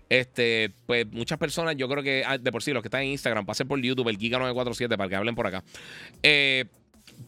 [0.09, 3.09] Este, pues muchas personas, yo creo que ah, de por sí, los que están en
[3.09, 5.65] Instagram, pasen por YouTube, el Giga947 para que hablen por acá.
[6.23, 6.67] Eh,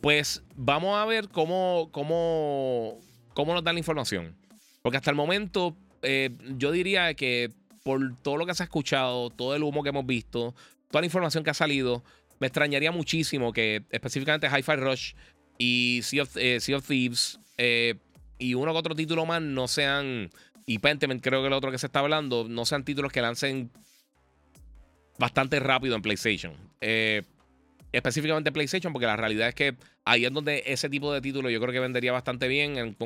[0.01, 3.01] pues vamos a ver cómo, cómo,
[3.35, 4.37] cómo nos dan la información.
[4.83, 7.51] Porque hasta el momento, eh, yo diría que
[7.83, 10.55] por todo lo que se ha escuchado, todo el humo que hemos visto,
[10.91, 12.05] toda la información que ha salido,
[12.39, 15.15] me extrañaría muchísimo que específicamente Hi-Fi Rush
[15.59, 17.97] y Sea of, eh, sea of Thieves eh,
[18.39, 20.31] y uno que otro título más no sean,
[20.65, 23.71] y Pentiment creo que el otro que se está hablando, no sean títulos que lancen
[25.19, 26.55] bastante rápido en PlayStation.
[26.81, 27.23] Eh,
[27.93, 31.61] específicamente PlayStation, porque la realidad es que ahí es donde ese tipo de título yo
[31.61, 32.97] creo que vendería bastante bien,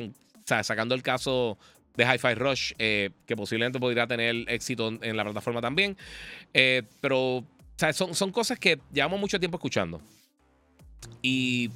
[0.45, 1.57] sacando el caso
[1.95, 5.97] de Hi-Fi Rush, eh, que posiblemente podría tener éxito en la plataforma también.
[7.01, 7.43] pero
[7.93, 9.99] son, son cosas que llevamos mucho tiempo escuchando.
[11.21, 11.69] Y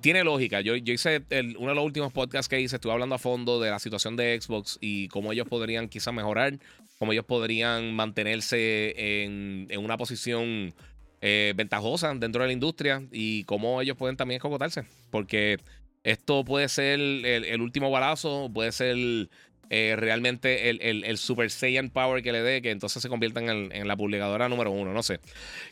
[0.00, 0.60] tiene lógica.
[0.60, 1.24] Yo, yo hice
[1.58, 4.40] uno de los últimos podcasts que hice, estuve hablando a fondo de la situación de
[4.40, 6.58] Xbox y cómo ellos podrían quizás mejorar,
[6.98, 10.74] cómo ellos podrían mantenerse en, una posición
[11.20, 14.84] eh, ventajosa dentro de la industria y cómo ellos pueden también escogotarse.
[15.10, 15.58] Porque
[16.04, 19.28] esto puede ser el, el último balazo, puede ser
[19.70, 23.96] eh, realmente el, Super Saiyan Power que le dé, que entonces se convierta en, la
[23.96, 25.20] publicadora número uno, no sé.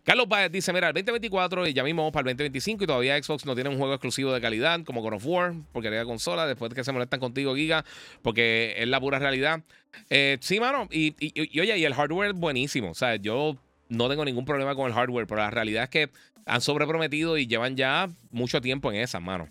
[0.04, 3.46] Carlos Páez dice, mira, el 2024 y ya mismo para el 2025 y todavía Xbox
[3.46, 6.70] no tiene un juego exclusivo de calidad como God of War, porque era consola, después
[6.70, 7.84] de que se molestan contigo, Giga,
[8.22, 9.62] porque es la pura realidad.
[10.10, 13.56] Eh, sí, mano, y, y, oye, y el hardware es buenísimo, o sea, yo
[13.88, 16.10] no tengo ningún problema con el hardware, pero la realidad es que
[16.44, 19.48] han sobreprometido y llevan ya mucho tiempo en esas, mano.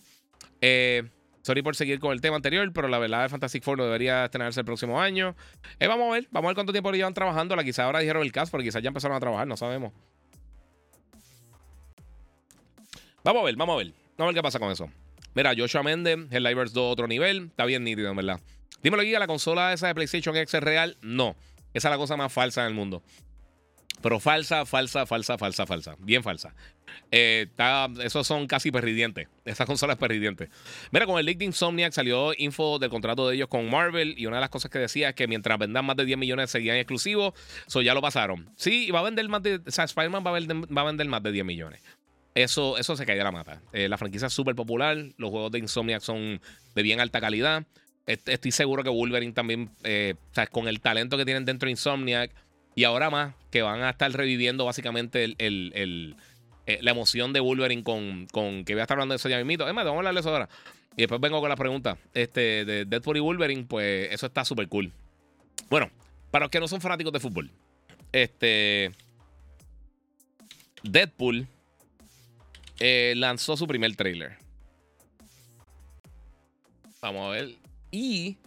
[0.62, 1.03] Eh,
[1.45, 4.25] Sorry por seguir con el tema anterior, pero la verdad de Fantastic Four no debería
[4.25, 5.36] estrenarse el próximo año.
[5.79, 7.55] Eh, vamos a ver, vamos a ver cuánto tiempo llevan trabajando.
[7.55, 9.93] La quizá ahora dijeron el cast, porque quizás ya empezaron a trabajar, no sabemos.
[13.23, 13.93] Vamos a ver, vamos a ver.
[14.17, 14.89] Vamos a ver qué pasa con eso.
[15.36, 17.49] Mira, Joshua Mendez, el Livers 2 otro nivel.
[17.51, 18.39] Está bien nítido, en verdad.
[18.81, 20.97] Dímelo, Guía, ¿la consola esa de PlayStation X es real?
[21.03, 21.36] No.
[21.75, 23.03] Esa es la cosa más falsa del mundo.
[24.01, 25.95] Pero falsa, falsa, falsa, falsa, falsa.
[25.99, 26.53] Bien falsa.
[27.12, 27.47] Eh,
[28.03, 29.27] esos son casi perridientes.
[29.45, 30.49] Esas consolas perridientes.
[30.91, 34.15] Mira, con el leak de Insomniac salió info del contrato de ellos con Marvel.
[34.17, 36.49] Y una de las cosas que decía es que mientras vendan más de 10 millones
[36.51, 37.34] seguían exclusivos.
[37.67, 38.49] Eso ya lo pasaron.
[38.55, 39.62] Sí, va a vender más de.
[39.65, 41.81] O sea, Spider-Man va, va, a vender más de 10 millones.
[42.34, 43.62] Eso, eso se cae de la mata.
[43.71, 44.97] Eh, la franquicia es súper popular.
[45.17, 46.41] Los juegos de Insomniac son
[46.75, 47.65] de bien alta calidad.
[48.05, 51.71] Estoy seguro que Wolverine también, eh, o sea, con el talento que tienen dentro de
[51.71, 52.31] Insomniac
[52.75, 56.15] y ahora más, que van a estar reviviendo básicamente el,
[56.67, 59.38] eh, la emoción de Wolverine con, con, que voy a estar hablando de eso ya
[59.38, 59.67] mismito.
[59.67, 60.49] Es más, vamos a hablar de eso ahora.
[60.97, 61.97] Y después vengo con la pregunta.
[62.13, 64.91] Este, de Deadpool y Wolverine, pues eso está súper cool.
[65.69, 65.89] Bueno,
[66.31, 67.51] para los que no son fanáticos de fútbol,
[68.11, 68.91] este.
[70.83, 71.47] Deadpool
[72.79, 74.38] eh, lanzó su primer trailer.
[77.01, 77.55] Vamos a ver.
[77.91, 78.38] Y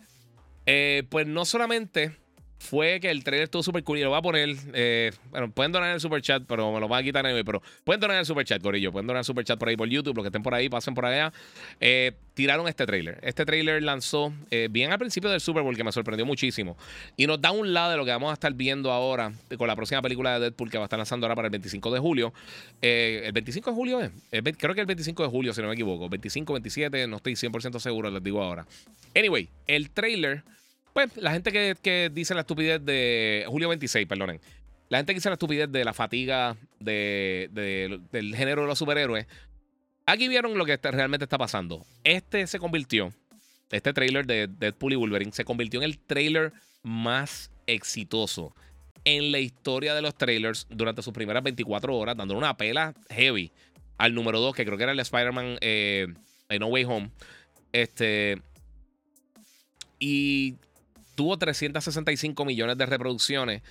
[0.67, 2.17] eh, pues no solamente
[2.59, 4.57] fue que el trailer estuvo súper cool y lo voy a poner.
[4.75, 7.45] Eh, bueno, pueden donar en el super chat, pero me lo van a quitar en.
[7.45, 8.91] Pero pueden donar en el super chat, Corillo.
[8.91, 10.17] Pueden donar en el super chat por ahí por YouTube.
[10.17, 11.33] Los que estén por ahí, pasen por allá.
[11.81, 13.19] Eh, tiraron este trailer.
[13.23, 16.77] Este trailer lanzó eh, bien al principio del Super Bowl, que me sorprendió muchísimo.
[17.17, 19.77] Y nos da un lado de lo que vamos a estar viendo ahora con la
[19.77, 22.33] próxima película de Deadpool que va a estar lanzando ahora para el 25 de julio.
[22.81, 24.11] ¿El 25 de julio es?
[24.57, 26.09] Creo que el 25 de julio, si no me equivoco.
[26.09, 28.67] 25, 27, no estoy 100% seguro, les digo ahora.
[29.15, 30.43] Anyway, el trailer
[30.99, 33.45] pues la gente que, dice la estupidez de.
[33.47, 34.41] Julio 26, perdonen.
[34.89, 37.49] La gente que dice la estupidez de la fatiga de,
[38.11, 39.29] del género de los superhéroes.
[40.07, 41.87] Aquí vieron lo que realmente está pasando.
[42.03, 43.13] Este se convirtió,
[43.71, 48.57] este trailer de Deadpool y Wolverine, se convirtió en el trailer más exitoso
[49.05, 53.53] en la historia de los trailers durante sus primeras 24 horas, dando una pela heavy
[53.99, 56.09] al número 2, que creo que era el Spider-Man eh,
[56.59, 57.11] No Way Home.
[57.73, 58.43] Este.
[60.01, 60.57] Y
[61.19, 63.63] tuvo 365 millones de reproducciones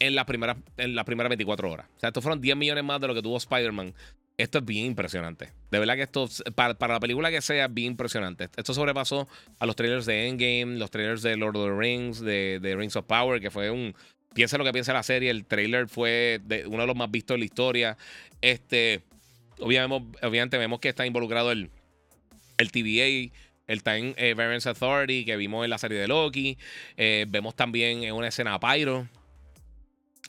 [0.00, 1.86] en las primeras en las primeras 24 horas.
[1.96, 3.94] O sea, estos fueron 10 millones más de lo que tuvo Spider-Man.
[4.36, 5.52] Esto es bien impresionante.
[5.70, 8.50] De verdad que esto, para, la película que sea, bien impresionante.
[8.54, 12.74] Esto sobrepasó a los trailers de Endgame, los trailers de Lord of the Rings, de,
[12.76, 13.94] Rings of Power, que fue un.
[14.34, 15.30] Piensa lo que piensa la serie.
[15.30, 17.96] El trailer fue de, uno de los más vistos en la historia.
[18.42, 19.00] Este.
[19.58, 21.70] Obviamente, obviamente vemos que está involucrado el,
[22.58, 23.32] el TVA
[23.66, 26.58] Está en eh, Variance Authority, que vimos en la serie de Loki.
[26.96, 29.08] Eh, vemos también en una escena a Pyro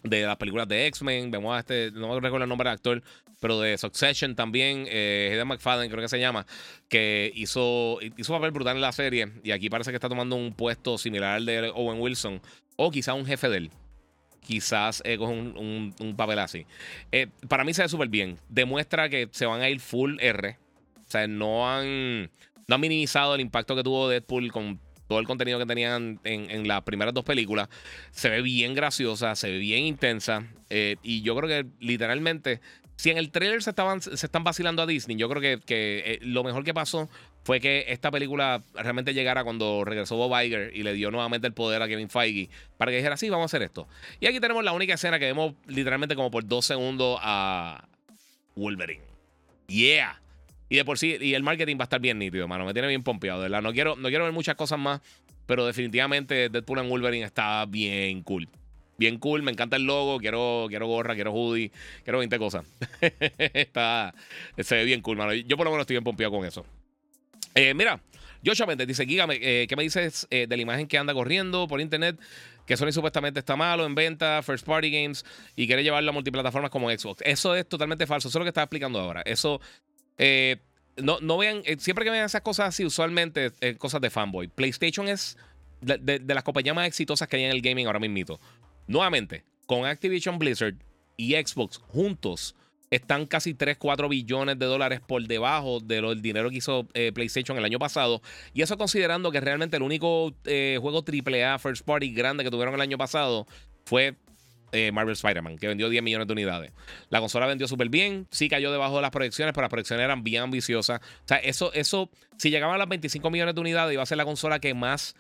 [0.04, 1.32] de las películas de X-Men.
[1.32, 3.04] Vemos a este, no me recuerdo el nombre del actor,
[3.42, 4.86] pero de Succession también.
[4.88, 6.46] Eh, McFadden, creo que se llama,
[6.88, 9.32] que hizo, hizo papel brutal en la serie.
[9.44, 12.42] Y aquí parece que está tomando un puesto similar al de Owen Wilson,
[12.78, 13.72] o quizá un jefe de él
[14.46, 16.66] quizás eh, con un, papel así.
[17.12, 18.38] Eh, para mí se ve súper bien.
[18.48, 20.58] Demuestra que se van a ir full R.
[20.98, 22.30] O sea, no han,
[22.68, 26.68] no han minimizado el impacto que tuvo Deadpool con todo el contenido que tenían en,
[26.68, 27.70] las primeras dos películas.
[28.12, 30.46] Se ve bien graciosa, se ve bien intensa.
[30.70, 32.60] Eh, y yo creo que literalmente,
[32.96, 36.20] si en el trailer se, estaban, se están vacilando a Disney, yo creo que, que
[36.24, 37.10] lo mejor que pasó
[37.44, 41.54] fue que esta película realmente llegara cuando regresó Bob Iger y le dio nuevamente el
[41.54, 43.88] poder a Kevin Feige para que dijera, sí, vamos a hacer esto.
[44.20, 47.88] Y aquí tenemos la única escena que vemos literalmente como por dos segundos a
[48.56, 49.04] Wolverine.
[49.68, 50.20] Yeah.
[50.70, 52.66] Y de por sí, y el marketing va a estar bien nítido, mano.
[52.66, 53.62] Me tiene bien pompeado, ¿verdad?
[53.62, 55.02] No quiero, no quiero ver muchas cosas más,
[55.46, 58.50] pero definitivamente Deadpool and Wolverine está bien cool.
[58.98, 61.72] Bien cool, me encanta el logo, quiero, quiero gorra, quiero hoodie,
[62.04, 62.66] quiero 20 cosas.
[63.54, 64.14] está,
[64.58, 65.34] se ve bien cool, mano.
[65.34, 66.66] Yo por lo menos estoy bien pompeado con eso.
[67.54, 68.00] Eh, mira,
[68.46, 71.68] Joshua Méndez dice, Dígame, eh, ¿qué me dices eh, de la imagen que anda corriendo
[71.68, 72.20] por internet?
[72.66, 75.26] Que Sony supuestamente está malo en venta, first party games,
[75.56, 77.22] y quiere llevarlo a multiplataformas como Xbox.
[77.26, 78.28] Eso es totalmente falso.
[78.28, 79.22] Eso es lo que estaba explicando ahora.
[79.22, 79.62] Eso,
[80.18, 84.48] no, no vean, siempre que vean esas cosas así, usualmente cosas de fanboy.
[84.48, 85.38] PlayStation es
[85.82, 88.40] de, las compañías más exitosas que hay en el gaming ahora mismo.
[88.88, 90.76] Nuevamente, con Activision Blizzard
[91.18, 92.56] y Xbox juntos
[92.92, 97.58] están casi 3, 4 billones de dólares por debajo del dinero que hizo eh, PlayStation
[97.58, 98.22] el año pasado.
[98.54, 102.76] Y eso considerando que realmente el único eh, juego AAA First Party grande que tuvieron
[102.76, 103.48] el año pasado
[103.86, 104.16] fue
[104.72, 106.72] eh, Marvel Spider-Man, que vendió 10 millones de unidades.
[107.10, 110.24] La consola vendió súper bien, sí cayó debajo de las proyecciones, pero las proyecciones eran
[110.24, 111.00] bien ambiciosas.
[111.02, 114.18] O sea, eso, eso si llegaban a las 25 millones de unidades, iba a ser
[114.18, 115.16] la consola que más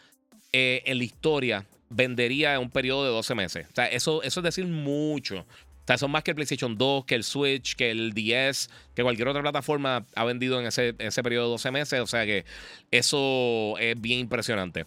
[0.58, 3.68] en la historia vendería en un periodo de 12 meses.
[3.72, 5.40] O sea, eso, eso es decir mucho.
[5.40, 9.04] O sea, son más que el PlayStation 2, que el Switch, que el 10, que
[9.04, 12.00] cualquier otra plataforma ha vendido en ese, ese periodo de 12 meses.
[12.00, 12.44] O sea que
[12.90, 14.86] eso es bien impresionante.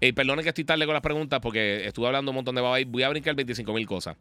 [0.00, 2.84] Y perdone que estoy tarde con las preguntas porque estuve hablando un montón de babay.
[2.84, 4.16] Voy a brincar 25 mil cosas.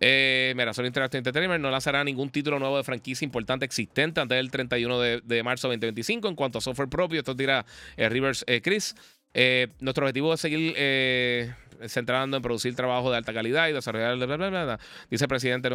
[0.00, 4.36] Eh, mira, Sony Interactive Entertainment no lanzará ningún título nuevo de franquicia importante existente antes
[4.36, 6.28] del 31 de, de marzo de 2025.
[6.28, 7.64] En cuanto a software propio, esto dirá
[7.96, 8.94] eh, Rivers eh, Chris.
[9.34, 11.52] Eh, nuestro objetivo es seguir eh,
[11.88, 14.78] centrando en producir trabajo de alta calidad y desarrollar.
[15.10, 15.68] dice el presidente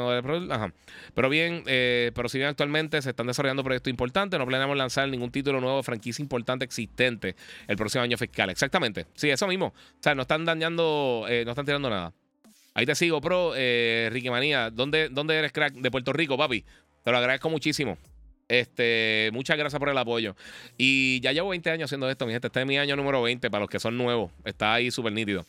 [0.49, 0.73] Ajá.
[1.13, 5.09] Pero bien, eh, pero si bien actualmente se están desarrollando proyectos importantes, no planeamos lanzar
[5.09, 7.35] ningún título nuevo de franquicia importante existente
[7.67, 8.49] el próximo año fiscal.
[8.49, 9.05] Exactamente.
[9.13, 9.67] Sí, eso mismo.
[9.67, 12.13] O sea, no están dañando, no están tirando nada.
[12.73, 13.53] Ahí te sigo, pro.
[13.53, 15.73] Ricky Manía, ¿dónde, ¿dónde eres crack?
[15.73, 16.63] De Puerto Rico, papi.
[17.03, 17.97] Te lo agradezco muchísimo.
[18.49, 20.35] Este, muchas gracias por el apoyo.
[20.75, 22.47] Y ya llevo 20 años haciendo esto, mi gente.
[22.47, 24.31] Este es mi año número 20 para los que son nuevos.
[24.43, 25.45] Está ahí súper nítido.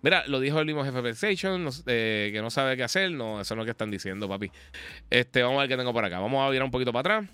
[0.00, 3.10] Mira, lo dijo el mismo jefe de PlayStation, eh, que no sabe qué hacer.
[3.10, 4.50] No, eso no es lo que están diciendo, papi.
[5.10, 6.18] Este, vamos a ver qué tengo por acá.
[6.20, 7.30] Vamos a virar un poquito para atrás.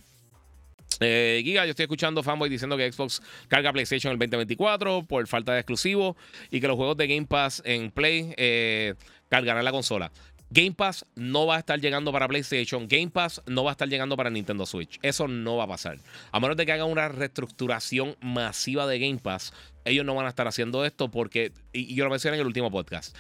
[1.01, 5.53] Eh, Giga, yo estoy escuchando fanboy diciendo que Xbox carga PlayStation el 2024 por falta
[5.53, 6.17] de exclusivo
[6.51, 8.95] y que los juegos de Game Pass en Play eh,
[9.29, 10.11] cargarán la consola.
[10.55, 13.89] Game Pass no va a estar llegando para PlayStation, Game Pass no va a estar
[13.89, 15.01] llegando para Nintendo Switch.
[15.03, 15.99] Eso no va a pasar.
[16.31, 19.53] A menos de que hagan una reestructuración masiva de Game Pass,
[19.85, 22.71] ellos no van a estar haciendo esto porque, y yo lo mencioné en el último
[22.71, 23.17] podcast,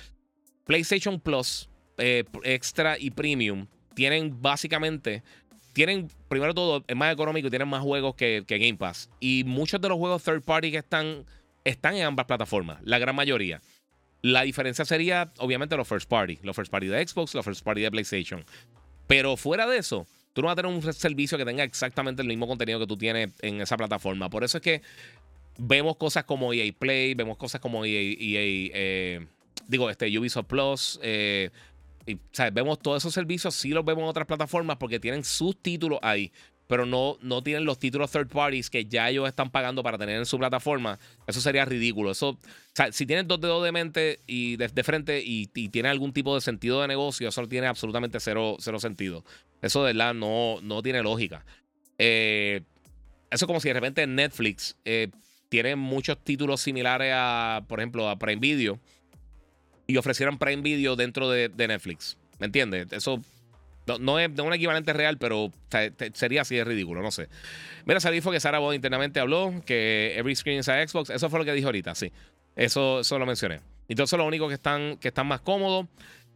[0.64, 1.68] PlayStation Plus,
[1.98, 3.66] eh, Extra y Premium
[3.96, 5.24] tienen básicamente
[5.72, 9.10] tienen, primero todo, es más económico y tienen más juegos que, que, Game Pass.
[9.18, 11.24] Y muchos de los juegos third party que están,
[11.64, 13.60] están en ambas plataformas, la gran mayoría.
[14.24, 16.38] La diferencia sería, obviamente, los first party.
[16.42, 18.42] Los first party de Xbox, los first party de PlayStation.
[19.06, 22.28] Pero fuera de eso, tú no vas a tener un servicio que tenga exactamente el
[22.28, 24.30] mismo contenido que tú tienes en esa plataforma.
[24.30, 24.80] Por eso es que
[25.58, 29.26] vemos cosas como EA Play, vemos cosas como EA, EA eh,
[29.68, 30.98] digo, este, Ubisoft Plus.
[31.02, 31.50] Eh,
[32.52, 36.30] Vemos todos esos servicios, sí los vemos en otras plataformas porque tienen sus títulos ahí
[36.66, 40.16] pero no, no tienen los títulos third parties que ya ellos están pagando para tener
[40.16, 42.10] en su plataforma, eso sería ridículo.
[42.10, 42.38] Eso,
[42.92, 46.80] si tienen dos dedos de mente y de, frente y, tiene algún tipo de sentido
[46.80, 49.24] de negocio, eso tiene absolutamente cero, cero sentido.
[49.60, 51.44] Eso de verdad no, no tiene lógica.
[51.98, 52.62] Eh,
[53.30, 55.08] eso es como si de repente Netflix eh,
[55.48, 58.80] tiene muchos títulos similares a, por ejemplo, a Prime Video
[59.86, 62.16] y ofrecieran Prime Video dentro de, de Netflix.
[62.38, 62.88] ¿Me entiendes?
[62.92, 63.22] Eso
[64.00, 65.52] no, es de un equivalente real, pero
[66.14, 67.28] sería así de ridículo, no sé.
[67.84, 71.10] Mira, fue que Sarah Bond internamente habló que every screen is a Xbox.
[71.10, 72.10] Eso fue lo que dijo ahorita, sí.
[72.56, 73.60] Eso, eso lo mencioné.
[73.88, 75.86] Entonces, lo único que están, que están más cómodos.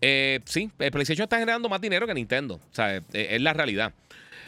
[0.01, 2.57] Eh, sí, PlayStation está generando más dinero que Nintendo.
[2.57, 3.93] O sea, es, la realidad.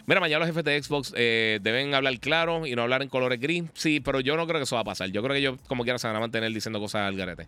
[0.07, 3.40] Mira, mañana los jefes de Xbox eh, deben hablar claro y no hablar en colores
[3.40, 3.64] gris.
[3.74, 5.11] Sí, pero yo no creo que eso va a pasar.
[5.11, 7.46] Yo creo que ellos, como quiera, se van a mantener diciendo cosas al garete.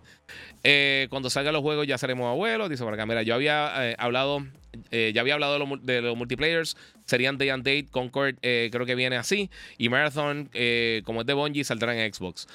[0.62, 2.68] Eh, cuando salgan los juegos ya seremos abuelos.
[2.68, 4.44] Dice por acá, mira, yo había eh, hablado
[4.90, 6.76] ya había hablado de, los multiplayers.
[7.04, 9.50] Serían Day and Date, Concord, creo que viene así.
[9.78, 10.50] Y Marathon,
[11.04, 12.46] como es de Bungie, saldrá en Xbox.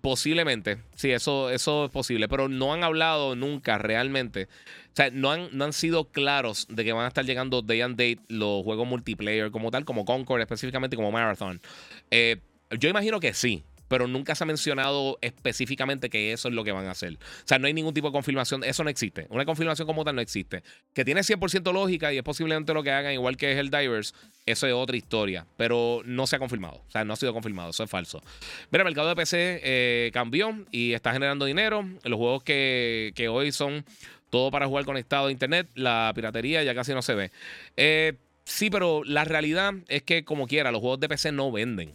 [0.00, 2.28] posiblemente, sí, eso, eso es posible.
[2.28, 4.48] Pero no han hablado nunca realmente
[4.92, 7.80] o sea, no han, no han sido claros de que van a estar llegando day
[7.80, 11.60] and date los juegos multiplayer como tal, como Concord específicamente, como Marathon.
[12.10, 12.38] Eh,
[12.78, 16.70] yo imagino que sí, pero nunca se ha mencionado específicamente que eso es lo que
[16.70, 17.14] van a hacer.
[17.14, 19.26] O sea, no hay ningún tipo de confirmación, eso no existe.
[19.30, 20.62] Una confirmación como tal no existe.
[20.94, 24.14] Que tiene 100% lógica y es posiblemente lo que hagan, igual que es el Divers,
[24.46, 26.84] eso es otra historia, pero no se ha confirmado.
[26.86, 28.22] O sea, no ha sido confirmado, eso es falso.
[28.70, 31.84] Mira, el mercado de PC eh, cambió y está generando dinero.
[32.04, 33.84] Los juegos que, que hoy son
[34.30, 35.66] todo para jugar conectado a internet.
[35.74, 37.32] La piratería ya casi no se ve.
[37.76, 38.12] Eh,
[38.44, 41.92] sí, pero la realidad es que, como quiera, los juegos de PC no venden.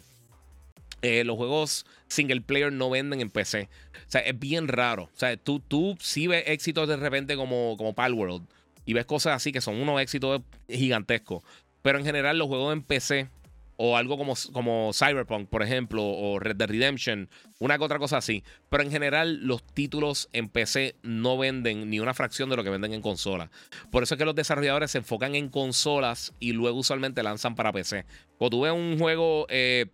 [1.07, 3.69] Eh, los juegos single player no venden en PC.
[3.93, 5.03] O sea, es bien raro.
[5.03, 8.41] O sea, tú, tú sí ves éxitos de repente como, como Palworld
[8.85, 11.43] y ves cosas así que son unos éxitos gigantescos.
[11.83, 13.29] Pero en general, los juegos en PC
[13.75, 17.29] o algo como, como Cyberpunk, por ejemplo, o Red Dead Redemption,
[17.59, 18.43] una que otra cosa así.
[18.69, 22.71] Pero en general, los títulos en PC no venden ni una fracción de lo que
[22.71, 23.51] venden en consola.
[23.91, 27.71] Por eso es que los desarrolladores se enfocan en consolas y luego usualmente lanzan para
[27.71, 28.05] PC.
[28.39, 29.85] Cuando tú ves un juego eh,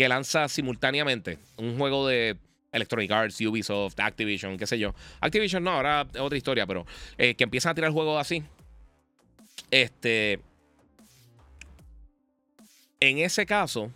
[0.00, 2.38] que lanza simultáneamente, un juego de
[2.72, 4.94] Electronic Arts, Ubisoft, Activision, qué sé yo.
[5.20, 6.86] Activision no, ahora es otra historia, pero
[7.18, 8.42] eh, que empiezan a tirar juegos así.
[9.70, 10.40] Este
[12.98, 13.92] en ese caso, o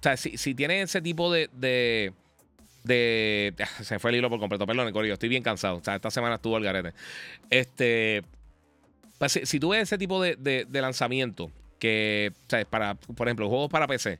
[0.00, 2.14] sea, si, si tiene ese tipo de, de,
[3.82, 5.76] se fue el hilo por completo, perdón, Corillo, estoy bien cansado.
[5.76, 6.94] O sea, esta semana estuvo el garete.
[7.50, 8.22] Este.
[9.18, 13.50] Pues, si, tú ves ese tipo de, de, lanzamiento, que, o sea, para, por ejemplo,
[13.50, 14.18] juegos para PC,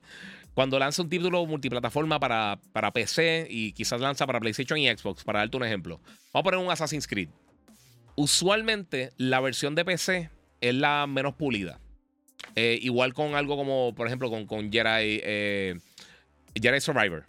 [0.61, 5.25] cuando lanza un título multiplataforma para, para PC y quizás lanza para PlayStation y Xbox,
[5.25, 6.03] para darte un ejemplo,
[6.35, 7.31] vamos a poner un Assassin's Creed.
[8.15, 10.29] Usualmente la versión de PC
[10.61, 11.81] es la menos pulida.
[12.57, 15.79] Eh, igual con algo como, por ejemplo, con, con Jedi, eh,
[16.55, 17.25] Jedi Survivor.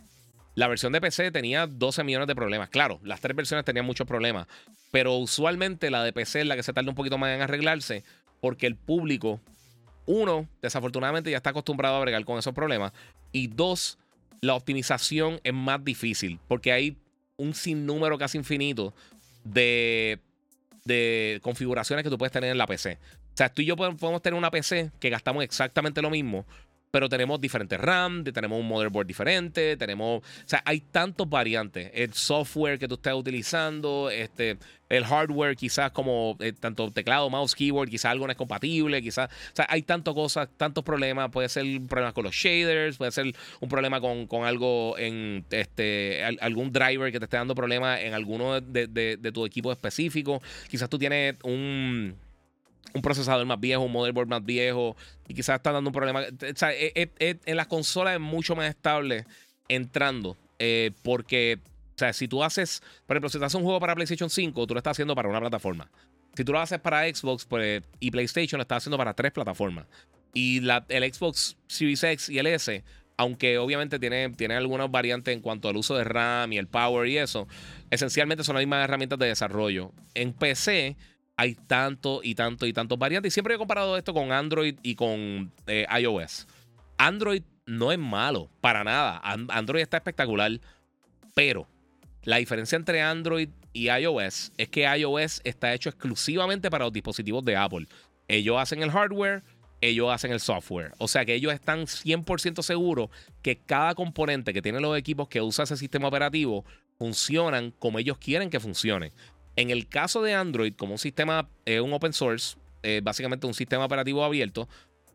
[0.56, 2.68] La versión de PC tenía 12 millones de problemas.
[2.68, 4.48] Claro, las tres versiones tenían muchos problemas.
[4.92, 8.04] Pero usualmente la de PC es la que se tarda un poquito más en arreglarse.
[8.42, 9.40] Porque el público,
[10.06, 12.92] uno, desafortunadamente ya está acostumbrado a bregar con esos problemas.
[13.32, 13.98] Y dos,
[14.42, 16.40] la optimización es más difícil.
[16.48, 16.98] Porque hay
[17.38, 18.94] un sinnúmero casi infinito
[19.44, 20.20] de,
[20.86, 22.98] de configuraciones que tú puedes tener en la PC.
[23.34, 26.46] O sea, tú y yo podemos tener una PC que gastamos exactamente lo mismo,
[26.92, 32.14] pero tenemos diferentes RAM, tenemos un motherboard diferente, tenemos, o sea, hay tantos variantes, el
[32.14, 34.58] software que tú estás utilizando, este,
[34.90, 39.30] el hardware quizás como eh, tanto teclado, mouse, keyboard, quizás algo no es compatible, quizás,
[39.32, 43.12] o sea, hay tantas cosas, tantos problemas, puede ser un problema con los shaders, puede
[43.12, 48.14] ser un problema con, algo en, este, algún driver que te esté dando problemas en
[48.14, 52.18] alguno de, de tu equipo específico, quizás tú tienes un
[52.94, 54.96] un procesador más viejo, un motherboard más viejo
[55.28, 56.22] y quizás está dando un problema.
[56.22, 59.26] O sea, e, e, e, en las consolas es mucho más estable
[59.68, 61.60] entrando eh, porque,
[61.96, 64.68] o sea, si tú haces, por ejemplo, si tú haces un juego para PlayStation 5,
[64.68, 65.90] tú lo estás haciendo para una plataforma.
[66.36, 69.86] Si tú lo haces para Xbox pues, y PlayStation, lo estás haciendo para tres plataformas.
[70.34, 72.84] Y la, el Xbox Series X y el S,
[73.18, 77.08] aunque obviamente tiene, tiene algunas variantes en cuanto al uso de RAM y el power
[77.08, 77.48] y eso,
[77.90, 79.92] esencialmente son las mismas herramientas de desarrollo.
[80.14, 80.96] En PC
[81.42, 83.32] hay tanto y tanto y tantos variantes.
[83.32, 86.48] Y siempre he comparado esto con Android y con eh, iOS.
[87.00, 89.20] Android no es malo, para nada.
[89.24, 90.52] Android está espectacular.
[91.34, 91.68] Pero
[92.24, 97.44] la diferencia entre Android y iOS es que iOS está hecho exclusivamente para los dispositivos
[97.44, 97.88] de Apple.
[98.28, 99.42] Ellos hacen el hardware,
[99.82, 100.94] ellos hacen el software.
[101.00, 103.10] O sea que ellos están 100% seguros
[103.42, 106.66] que cada componente que tienen los equipos que usa ese sistema operativo
[107.00, 109.12] funcionan como ellos quieren que funcionen.
[109.56, 112.58] En el caso de Android, como un sistema, es un open source,
[113.04, 114.68] básicamente un sistema operativo abierto,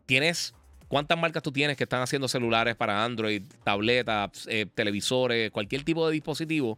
[0.05, 0.53] tienes
[0.87, 6.07] ¿Cuántas marcas tú tienes que están haciendo celulares para Android, tabletas, eh, televisores, cualquier tipo
[6.07, 6.77] de dispositivo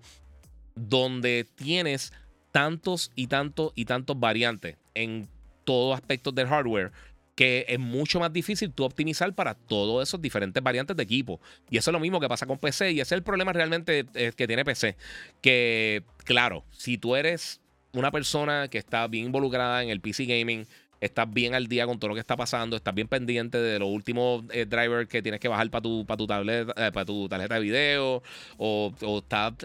[0.76, 2.12] donde tienes
[2.52, 5.28] tantos y tantos y tantos variantes en
[5.64, 6.92] todos aspectos del hardware
[7.40, 11.40] que es mucho más difícil tú optimizar para todos esos diferentes variantes de equipo.
[11.70, 14.06] Y eso es lo mismo que pasa con PC y ese es el problema realmente
[14.14, 14.98] eh, que tiene PC.
[15.40, 17.62] Que, claro, si tú eres
[17.94, 20.68] una persona que está bien involucrada en el PC gaming,
[21.00, 23.88] estás bien al día con todo lo que está pasando, estás bien pendiente de los
[23.88, 27.56] últimos eh, drivers que tienes que bajar para tu, tu, tableta, eh, para tu tarjeta
[27.56, 28.22] de video,
[28.58, 29.56] o, o, está,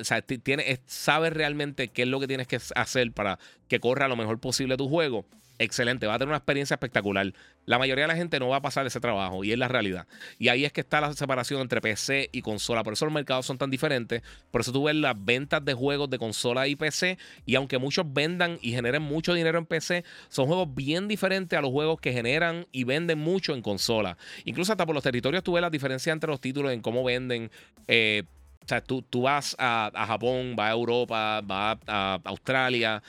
[0.87, 4.77] sabes realmente qué es lo que tienes que hacer para que corra lo mejor posible
[4.77, 5.27] tu juego
[5.59, 7.33] excelente, va a tener una experiencia espectacular.
[7.67, 10.07] La mayoría de la gente no va a pasar ese trabajo y es la realidad.
[10.39, 12.85] Y ahí es que está la separación entre PC y consola.
[12.85, 14.23] Por eso los mercados son tan diferentes.
[14.51, 17.19] Por eso tú ves las ventas de juegos de consola y PC.
[17.47, 21.63] Y aunque muchos vendan y generen mucho dinero en PC, son juegos bien diferentes a
[21.63, 24.19] los juegos que generan y venden mucho en consola.
[24.45, 27.51] Incluso hasta por los territorios tú ves la diferencia entre los títulos en cómo venden.
[27.89, 28.25] Eh,
[28.65, 33.03] o sea, tú, tú vas a, Japón, vas a Europa, vas a, Australia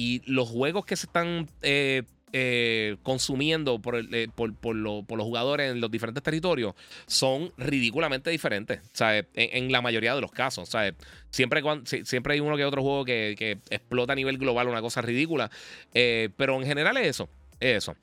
[0.00, 5.82] y los juegos que se están eh, eh, consumiendo por, eh, por, los jugadores en
[5.82, 6.72] los diferentes territorios
[7.06, 9.26] son ridículamente diferentes, ¿sabes?
[9.34, 10.94] En, la mayoría de los casos, ¿sabes?
[11.28, 15.50] Siempre, siempre hay uno que otro juego que, explota a nivel global una cosa ridícula,
[15.92, 17.28] pero en general es eso,
[17.60, 17.94] es eso.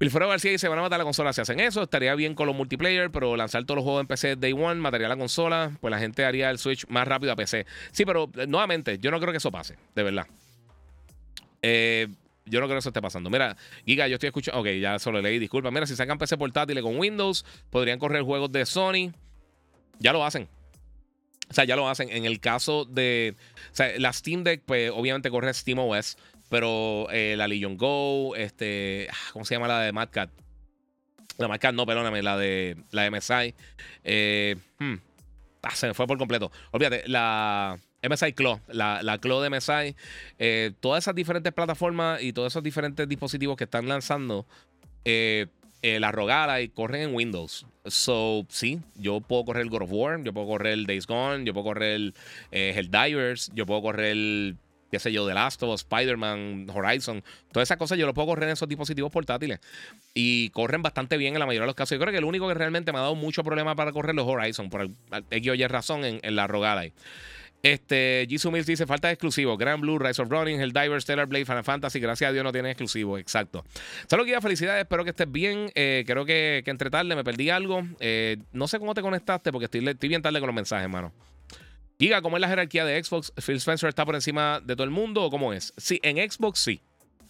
[0.00, 1.82] Wilfredo García dice: Van a matar la consola si hacen eso.
[1.82, 5.06] Estaría bien con los multiplayer, pero lanzar todos los juegos en PC Day One mataría
[5.06, 5.70] la consola.
[5.80, 7.66] Pues la gente haría el Switch más rápido a PC.
[7.92, 10.26] Sí, pero nuevamente, yo no creo que eso pase, de verdad.
[11.62, 12.08] Eh,
[12.44, 13.30] yo no creo que eso esté pasando.
[13.30, 13.56] Mira,
[13.86, 14.60] Giga, yo estoy escuchando.
[14.60, 15.70] Ok, ya solo leí, disculpa.
[15.70, 19.12] Mira, si sacan PC portátiles con Windows, podrían correr juegos de Sony.
[19.98, 20.48] Ya lo hacen.
[21.48, 22.08] O sea, ya lo hacen.
[22.10, 23.36] En el caso de.
[23.70, 26.16] O sea, la Steam Deck, pues obviamente corre SteamOS.
[26.48, 29.08] Pero eh, la Legion Go, este.
[29.10, 30.30] Ah, ¿Cómo se llama la de Mad Cat?
[31.38, 33.54] La Mad Cat, no, perdóname, la de la MSI.
[34.04, 34.94] Eh, hmm,
[35.62, 36.50] ah, se me fue por completo.
[36.72, 37.78] Olvídate, la.
[38.08, 39.96] MSI Claw, la, la Claw de MSI,
[40.38, 44.46] eh, todas esas diferentes plataformas y todos esos diferentes dispositivos que están lanzando,
[45.04, 45.46] eh,
[45.82, 47.66] eh, la rogada y corren en Windows.
[47.86, 51.44] So, sí, yo puedo correr el God of War, yo puedo correr el Days Gone,
[51.44, 52.14] yo puedo correr el,
[52.50, 54.56] el Divers, yo puedo correr el,
[54.92, 57.24] qué sé yo, The Last of Us, Spider-Man, Horizon.
[57.50, 59.58] Todas esas cosas yo lo puedo correr en esos dispositivos portátiles.
[60.12, 61.96] Y corren bastante bien en la mayoría de los casos.
[61.96, 64.28] Yo creo que el único que realmente me ha dado mucho problema para correr los
[64.28, 64.90] Horizon, por
[65.30, 66.84] X o Y razón, en, en la rogada.
[67.62, 69.56] Este, Jisoo Mills dice: falta de exclusivos.
[69.56, 72.00] Grand Blue, Rise of Running, Helldivers, Stellar Blade, Final Fantasy.
[72.00, 73.20] Gracias a Dios no tienen exclusivos.
[73.20, 73.64] Exacto.
[74.10, 74.82] Solo quiero felicidades.
[74.82, 75.70] Espero que estés bien.
[75.76, 77.86] Eh, creo que, entre tarde me perdí algo.
[78.00, 81.12] Eh, no sé cómo te conectaste porque estoy, bien tarde con los mensajes, hermano.
[82.00, 83.32] Giga, ¿cómo es la jerarquía de Xbox?
[83.36, 85.72] ¿Phil Spencer está por encima de todo el mundo o cómo es?
[85.76, 86.80] Sí, en Xbox sí.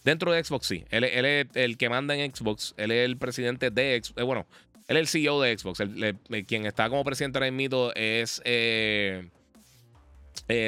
[0.02, 0.86] Dentro de Xbox sí.
[0.88, 2.72] Él, es el que manda en Xbox.
[2.78, 4.18] Él es el presidente de Xbox.
[4.18, 4.46] Eh, bueno,
[4.88, 5.82] él es el CEO de Xbox.
[6.46, 8.40] quien está como presidente ahora mismo es.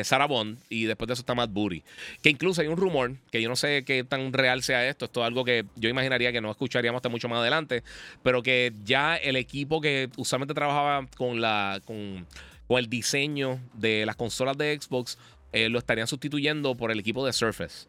[0.02, 1.82] Sarah Bond y después de eso está Matt Booty.
[2.22, 5.20] Que incluso hay un rumor, que yo no sé qué tan real sea esto, esto
[5.20, 7.82] es algo que yo imaginaría que no escucharíamos hasta mucho más adelante,
[8.22, 12.26] pero que ya el equipo que usualmente trabajaba con, la, con,
[12.68, 15.18] el diseño de las consolas de Xbox
[15.52, 17.86] eh, lo estarían sustituyendo por el equipo de Surface.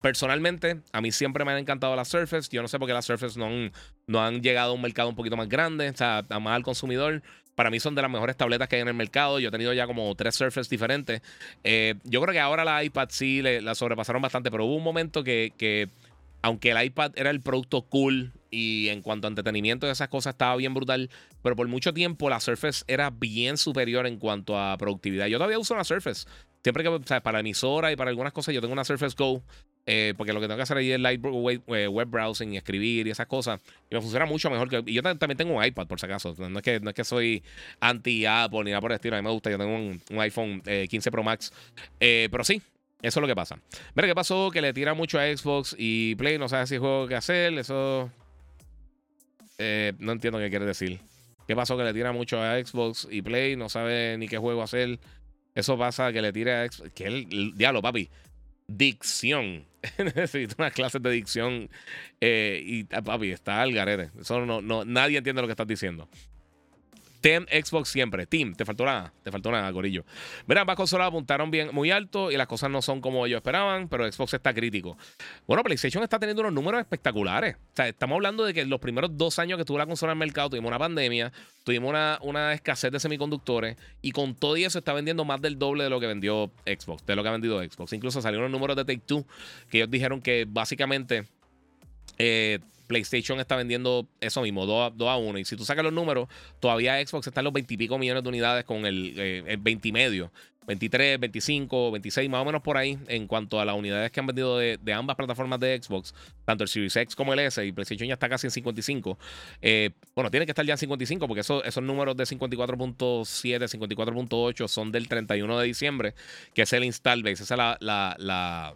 [0.00, 2.50] Personalmente, a mí siempre me han encantado las Surface.
[2.52, 3.72] Yo no sé por qué las Surface no han,
[4.06, 7.22] no han llegado a un mercado un poquito más grande, o sea, más al consumidor.
[7.54, 9.38] Para mí son de las mejores tabletas que hay en el mercado.
[9.38, 11.22] Yo he tenido ya como tres Surface diferentes.
[11.62, 15.22] Eh, yo creo que ahora la iPad sí la sobrepasaron bastante, pero hubo un momento
[15.22, 15.88] que,
[16.42, 20.34] aunque el iPad era el producto cool y en cuanto a entretenimiento y esas cosas
[20.34, 21.10] estaba bien brutal,
[21.42, 25.26] pero por mucho tiempo la Surface era bien superior en cuanto a productividad.
[25.26, 26.26] Yo todavía uso una Surface.
[26.64, 29.42] Siempre que, o para emisora y para algunas cosas, yo tengo una Surface Go
[29.86, 33.06] eh, porque lo que tengo que hacer ahí es light eh, web browsing y escribir
[33.06, 33.60] y esas cosas.
[33.90, 34.82] Y me funciona mucho mejor que.
[34.86, 36.34] Y yo también tengo un iPad, por si acaso.
[36.38, 37.42] No es que, no es que soy
[37.80, 39.16] anti-Apple ni nada por el estilo.
[39.16, 39.50] A mí me gusta.
[39.50, 41.52] Yo tengo un, iPhone 15 eh, Pro Max.
[41.98, 42.62] pero sí,
[43.02, 43.58] eso es lo que pasa.
[43.94, 44.50] Mira, ¿qué pasó?
[44.50, 46.38] Que le tira mucho a Xbox y Play.
[46.38, 47.52] No sabe si juego que hacer.
[47.58, 48.10] Eso.
[49.98, 50.98] no entiendo qué quiere decir.
[51.46, 51.76] ¿Qué pasó?
[51.76, 53.56] Que le tira mucho a Xbox y Play.
[53.56, 54.98] No sabe ni qué juego hacer.
[55.54, 56.68] Eso pasa que le tira.
[56.94, 58.08] Que el diablo, papi
[58.66, 59.66] dicción.
[59.98, 61.70] Necesito unas clases de dicción.
[62.20, 64.10] Eh, y ah, papi, está al garete.
[64.18, 66.08] Eso no, no, nadie entiende lo que estás diciendo.
[67.24, 68.26] Team Xbox siempre.
[68.26, 69.10] Team, te faltó nada.
[69.22, 70.04] Te faltó nada, gorillo.
[70.46, 73.88] Mira, ambas consolas apuntaron bien, muy alto y las cosas no son como ellos esperaban,
[73.88, 74.98] pero Xbox está crítico.
[75.46, 77.56] Bueno, PlayStation está teniendo unos números espectaculares.
[77.56, 80.18] O sea, estamos hablando de que los primeros dos años que tuvo la consola en
[80.18, 81.32] el mercado tuvimos una pandemia,
[81.64, 85.84] tuvimos una, una escasez de semiconductores y con todo eso está vendiendo más del doble
[85.84, 87.94] de lo que vendió Xbox, de lo que ha vendido Xbox.
[87.94, 89.24] Incluso salieron números de Take Two
[89.70, 91.24] que ellos dijeron que básicamente
[92.18, 95.38] eh, PlayStation está vendiendo eso mismo, 2 a, 1.
[95.38, 96.28] Y si tú sacas los números,
[96.60, 99.88] todavía Xbox está en los 20 y pico millones de unidades con el, eh, 20
[99.88, 100.30] y medio.
[100.66, 104.26] 23, 25, 26, más o menos por ahí, en cuanto a las unidades que han
[104.26, 106.14] vendido de, ambas plataformas de Xbox,
[106.46, 109.18] tanto el Series X como el S, y PlayStation ya está casi en 55.
[109.60, 114.90] Eh, bueno, tiene que estar ya en 55, porque esos números de 54.7, 54.8 son
[114.90, 116.14] del 31 de diciembre,
[116.54, 117.42] que es el install base.
[117.42, 118.74] Esa es la, la, la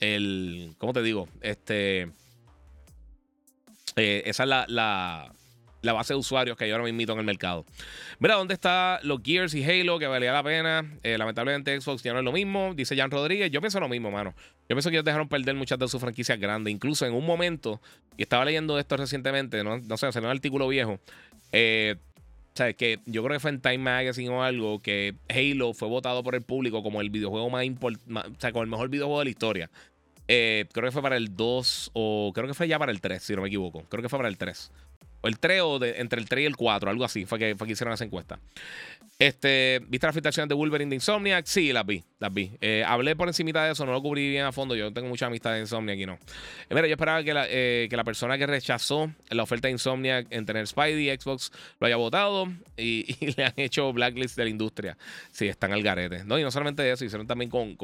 [0.00, 1.28] el, ¿cómo te digo?
[1.42, 2.08] Este
[3.96, 5.32] eh, esa es la,
[5.82, 7.64] la base de usuarios que hay ahora mismo en el mercado.
[8.18, 10.98] Mira, ¿dónde está los Gears y Halo que valía la pena?
[11.02, 13.50] Eh, lamentablemente Xbox ya no es lo mismo, dice Jan Rodríguez.
[13.50, 14.34] Yo pienso lo mismo, mano.
[14.68, 16.72] Yo pienso que ellos dejaron perder muchas de sus franquicias grandes.
[16.72, 17.80] Incluso en un momento,
[18.16, 21.00] y estaba leyendo esto recientemente, no, no sé, salió un artículo viejo.
[21.52, 21.96] Eh,
[22.76, 26.34] que yo creo que fue en Time Magazine o algo que Halo fue votado por
[26.34, 29.30] el público como el videojuego más importante, o sea, como el mejor videojuego de la
[29.30, 29.70] historia.
[30.32, 33.20] Eh, creo que fue para el 2 o creo que fue ya para el 3,
[33.20, 33.82] si no me equivoco.
[33.88, 34.70] Creo que fue para el 3.
[35.22, 37.26] O el 3 o de, entre el 3 y el 4, algo así.
[37.26, 38.38] Fue que, fue que hicieron esa encuesta.
[39.18, 41.46] Este, ¿Viste las filtraciones de Wolverine de Insomniac?
[41.46, 42.52] Sí, las vi, las vi.
[42.60, 44.76] Eh, hablé por encima de eso, no lo cubrí bien a fondo.
[44.76, 46.12] Yo tengo mucha amistad de Insomniac y no.
[46.12, 50.28] Eh, mira, yo esperaba que la, que la, persona que rechazó la oferta de Insomniac
[50.30, 51.50] en tener Spidey y Xbox
[51.80, 54.96] lo haya votado y, le han hecho blacklist de la industria.
[55.32, 56.22] Sí, están al garete.
[56.22, 57.74] No, y no solamente eso, hicieron también con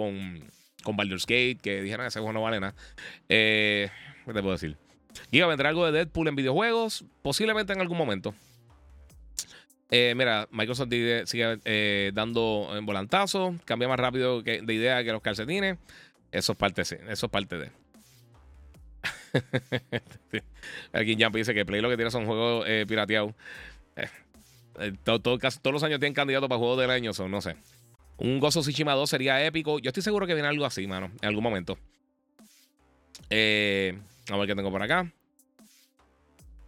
[0.87, 2.75] con Baldur's Gate, que dijeron ese juego no vale nada.
[3.29, 3.91] Eh,
[4.25, 4.77] ¿Qué te puedo decir?
[5.33, 7.05] Giga, ¿vendrá algo de Deadpool en videojuegos?
[7.23, 8.37] Posiblemente en algún momento.
[9.91, 10.91] Eh, mira, Microsoft
[11.25, 15.77] sigue eh, dando en volantazo, cambia más rápido que, de idea que los calcetines.
[16.31, 17.73] Eso es parte, sí, eso es parte de.
[20.93, 23.35] Aquí Jump dice que Play lo que tiene son juegos pirateados.
[25.03, 27.57] todos los años tienen candidatos para juegos del año, son, no sé.
[28.19, 29.79] Un Gozo Tsushima 2 sería épico.
[29.79, 31.79] Yo estoy seguro que viene algo así, mano, en algún momento.
[33.31, 33.99] Eh,
[34.31, 35.13] a ver qué tengo por acá.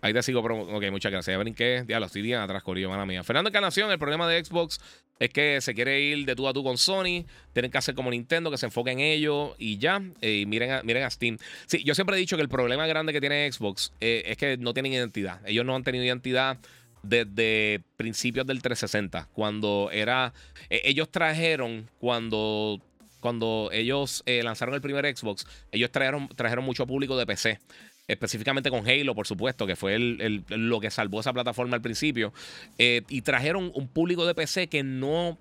[0.00, 0.40] Ahí te sigo.
[0.40, 1.34] Ok, muchas gracias.
[1.34, 1.84] Ya brinqué.
[1.88, 3.24] Ya lo estoy bien atrás, Corillo, mala mía.
[3.24, 4.78] Fernando Encarnación, el problema de Xbox
[5.18, 7.24] es que se quiere ir de tú a tú con Sony.
[7.52, 10.00] Tienen que hacer como Nintendo, que se enfoque en ello y ya.
[10.20, 11.38] Eh, y miren a, miren a Steam.
[11.66, 14.56] Sí, yo siempre he dicho que el problema grande que tiene Xbox eh, es que
[14.56, 15.40] no tienen identidad.
[15.46, 16.58] Ellos no han tenido identidad
[17.02, 20.32] desde principios del 360, cuando era...
[20.70, 22.80] E, ellos trajeron, cuando,
[23.20, 27.58] cuando ellos eh, lanzaron el primer Xbox, ellos trajeron, trajeron mucho público de PC
[28.08, 32.32] específicamente con Halo, por supuesto, que fue el, lo que salvó esa plataforma al principio.
[32.78, 35.38] Eh, y trajeron un público de PC que no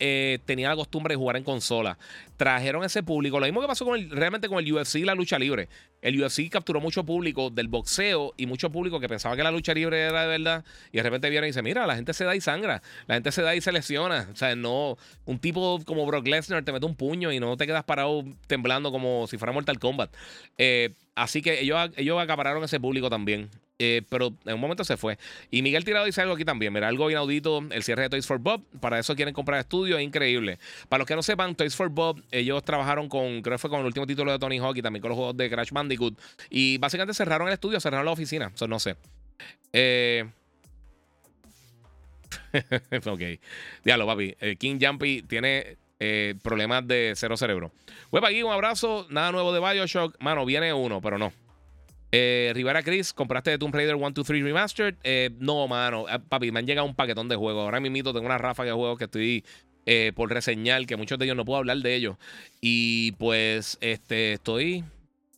[0.00, 1.98] eh, tenía la costumbre de jugar en consola.
[2.36, 3.38] Trajeron ese público.
[3.38, 5.68] Lo mismo que pasó con el, realmente con el UFC y la lucha libre.
[6.00, 9.74] El UFC capturó mucho público del boxeo y mucho público que pensaba que la lucha
[9.74, 10.64] libre era de verdad.
[10.90, 12.82] Y de repente viene y dice: Mira, la gente se da y sangra.
[13.06, 14.28] La gente se da y se lesiona.
[14.32, 14.96] O sea, no.
[15.26, 18.90] Un tipo como Brock Lesnar te mete un puño y no te quedas parado temblando
[18.90, 20.14] como si fuera Mortal Kombat.
[20.56, 23.50] Eh, así que ellos, ellos acapararon ese público también.
[23.82, 25.18] Eh, pero en un momento se fue.
[25.50, 26.70] Y Miguel Tirado dice algo aquí también.
[26.70, 28.62] Mira, algo inaudito, el cierre de Toys for Bob.
[28.78, 30.58] Para eso quieren comprar estudios, es increíble.
[30.90, 33.80] Para los que no sepan, Toys for Bob, ellos trabajaron con, creo que fue con
[33.80, 36.14] el último título de Tony Hawk y también con los juegos de Crash Bandicoot.
[36.50, 38.52] Y básicamente cerraron el estudio, cerraron la oficina.
[38.54, 38.96] Eso no sé.
[39.72, 40.28] Eh...
[43.06, 43.20] ok.
[43.82, 44.36] Diablo, papi.
[44.40, 47.72] Eh, King Jumpy tiene eh, problemas de cero cerebro.
[48.12, 49.06] Web aquí, un abrazo.
[49.08, 50.16] Nada nuevo de Bioshock.
[50.20, 51.32] Mano, viene uno, pero no.
[52.12, 54.96] Eh, Rivera Chris, ¿compraste de Tomb Raider 1, 2, 3 Remastered?
[55.04, 56.06] Eh, no, mano.
[56.08, 57.62] Ah, papi, me han llegado un paquetón de juegos.
[57.62, 59.44] Ahora mismo tengo una ráfaga de juegos que estoy
[59.86, 62.16] eh, por reseñar, que muchos de ellos no puedo hablar de ellos.
[62.60, 64.84] Y pues, este, estoy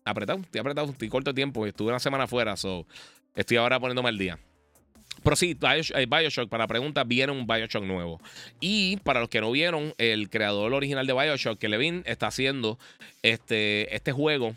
[0.05, 1.67] apretado, estoy apretado, estoy corto tiempo.
[1.67, 2.87] Estuve una semana afuera, so
[3.35, 4.39] estoy ahora poniéndome al día.
[5.23, 8.19] Pero sí, eh, Bioshock, para la pregunta, viene un Bioshock nuevo.
[8.61, 12.79] Y para los que no vieron, el creador original de Bioshock, que Levin está haciendo
[13.23, 14.57] este, este juego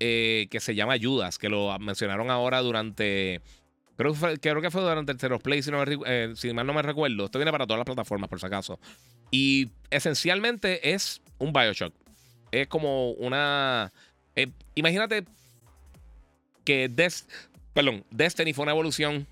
[0.00, 3.40] eh, que se llama Judas, que lo mencionaron ahora durante.
[3.96, 5.70] Creo que fue, creo que fue durante el Zero Play, si,
[6.06, 7.26] eh, si mal no me recuerdo.
[7.26, 8.80] Esto viene para todas las plataformas, por si acaso.
[9.30, 11.94] Y esencialmente es un Bioshock.
[12.50, 13.92] Es como una.
[14.34, 15.24] Eh, imagínate
[16.64, 16.90] que
[17.72, 19.26] perdón, Destiny fue una evolución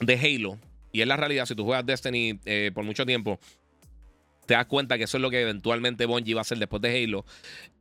[0.00, 0.58] de Halo.
[0.92, 2.38] Y es la realidad, si tú juegas Destiny
[2.74, 3.40] por mucho tiempo,
[4.46, 7.02] te das cuenta que eso es lo que eventualmente Bungie va a hacer después de
[7.02, 7.24] Halo.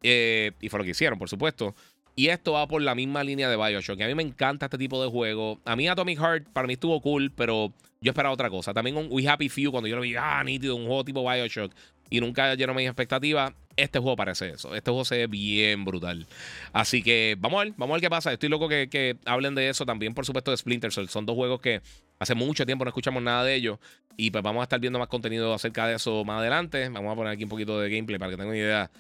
[0.02, 1.76] y fue lo que hicieron, por supuesto.
[2.16, 4.02] Y esto va por la misma línea de Bioshock.
[4.02, 5.60] a mí me encanta este tipo de juego.
[5.66, 8.74] A mí Atomic Heart para mí estuvo cool, pero yo esperaba otra cosa.
[8.74, 11.72] También un We Happy Few, cuando yo lo vi, ah, nítido, un juego tipo Bioshock.
[12.10, 13.54] Y nunca llenó mis expectativas.
[13.78, 14.76] Este juego parece eso.
[14.76, 16.28] Este juego se ve bien brutal.
[16.74, 18.34] Así que vamos a ver, vamos a ver qué pasa.
[18.34, 19.86] Estoy loco que, que hablen de eso.
[19.86, 21.08] También, por supuesto, de Splinter Cell.
[21.08, 21.82] Son dos juegos que
[22.20, 23.80] hace mucho tiempo no escuchamos nada de ellos.
[24.18, 26.90] Y pues vamos a estar viendo más contenido acerca de eso más adelante.
[26.90, 28.92] Vamos a poner aquí un poquito de gameplay para que tengan una idea.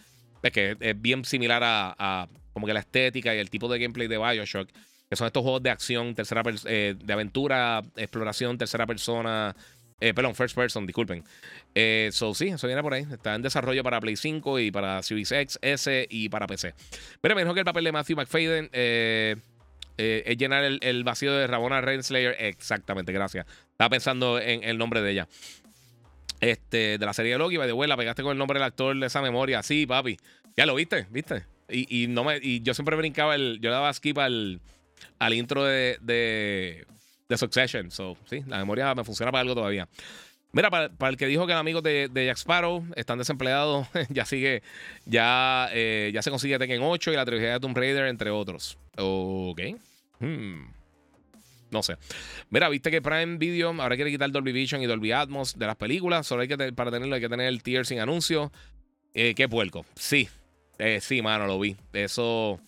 [0.41, 4.08] Es que es bien similar a como que la estética y el tipo de gameplay
[4.08, 4.70] de Bioshock,
[5.10, 9.56] que son estos juegos de acción, tercera eh, de aventura, exploración, tercera persona.
[9.99, 11.24] Eh, perdón, first person, disculpen.
[11.76, 13.06] Eh, so, sí, eso viene por ahí.
[13.12, 16.74] Está en desarrollo para Play 5 y para Series X, S y para PC.
[17.20, 21.82] Pero me dijo que el papel de Matthew McFadden es llenar el, vacío de Ramona
[21.82, 22.36] Renslayer.
[22.39, 23.45] Exactamente, gracias.
[23.72, 25.28] Estaba pensando en el nombre de ella.
[26.39, 29.06] Este, de la serie de Loki, by the pegaste con el nombre del actor de
[29.06, 29.62] esa memoria.
[29.62, 30.18] Sí, papi.
[30.58, 31.43] Ya lo viste, ¿viste?
[31.72, 33.60] Y, no me, y yo siempre brincaba el.
[33.62, 34.60] Yo daba skip al,
[35.20, 36.86] al intro de, de,
[37.30, 37.92] de Succession.
[37.92, 39.88] So, sí, la memoria me funciona para algo todavía.
[40.54, 44.64] Mira, para, el que dijo que los amigos de, Jack Sparrow están desempleados, ya sigue,
[45.06, 48.78] ya, eh, ya se consigue Tekken 8 y la trilogía de Tomb Raider, entre otros.
[48.98, 49.62] Ok.
[50.20, 50.66] Hmm.
[51.72, 51.96] No sé.
[52.50, 55.78] Mira, viste que Prime Video ahora quiere quitar Dolby Vision y Dolby Atmos de las
[55.78, 56.28] películas.
[56.28, 58.52] Solo hay que para tenerlo hay que tener el tier sin anuncio.
[59.14, 59.86] Eh, qué puerco.
[59.96, 60.28] Sí.
[60.84, 61.78] Eh, sí, mano, lo vi.
[61.94, 62.60] Eso.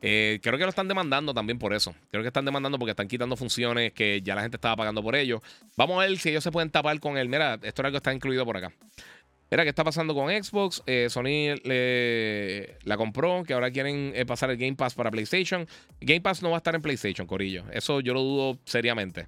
[0.00, 1.94] Eh, creo que lo están demandando también por eso.
[2.10, 5.14] Creo que están demandando porque están quitando funciones que ya la gente estaba pagando por
[5.14, 5.42] ello.
[5.76, 7.28] Vamos a ver si ellos se pueden tapar con él.
[7.28, 8.72] Mira, esto era algo que está incluido por acá.
[9.50, 10.82] Mira, ¿qué está pasando con Xbox?
[10.86, 11.54] Eh, Sony
[12.84, 15.68] la compró, que ahora quieren pasar el Game Pass para PlayStation.
[16.00, 17.64] Game Pass no va a estar en PlayStation, Corillo.
[17.72, 19.26] Eso yo lo dudo seriamente.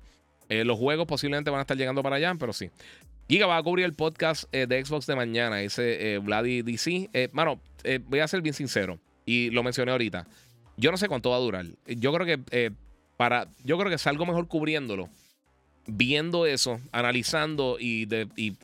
[0.49, 2.71] Los juegos posiblemente van a estar llegando para allá, pero sí.
[3.29, 7.31] Giga va a cubrir el podcast de Xbox de mañana, dice Vladi DC.
[7.33, 7.61] mano,
[8.07, 10.27] voy a ser bien sincero, y lo mencioné ahorita.
[10.77, 11.67] Yo no sé cuánto va a durar.
[11.87, 12.71] Yo creo que eh,
[13.17, 13.49] para.
[13.65, 15.09] Yo creo que salgo mejor cubriéndolo.
[15.89, 18.09] Viendo eso, analizando y,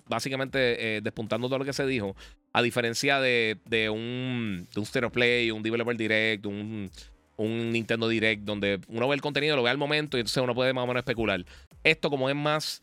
[0.08, 2.16] básicamente eh, despuntando todo lo que se dijo.
[2.52, 3.58] A diferencia de,
[3.90, 6.90] un, de un Stereo Play, un Developer Direct, un,
[7.36, 10.54] un Nintendo Direct, donde uno ve el contenido, lo ve al momento y entonces uno
[10.54, 11.44] puede más o menos especular.
[11.84, 12.82] Esto, como es más.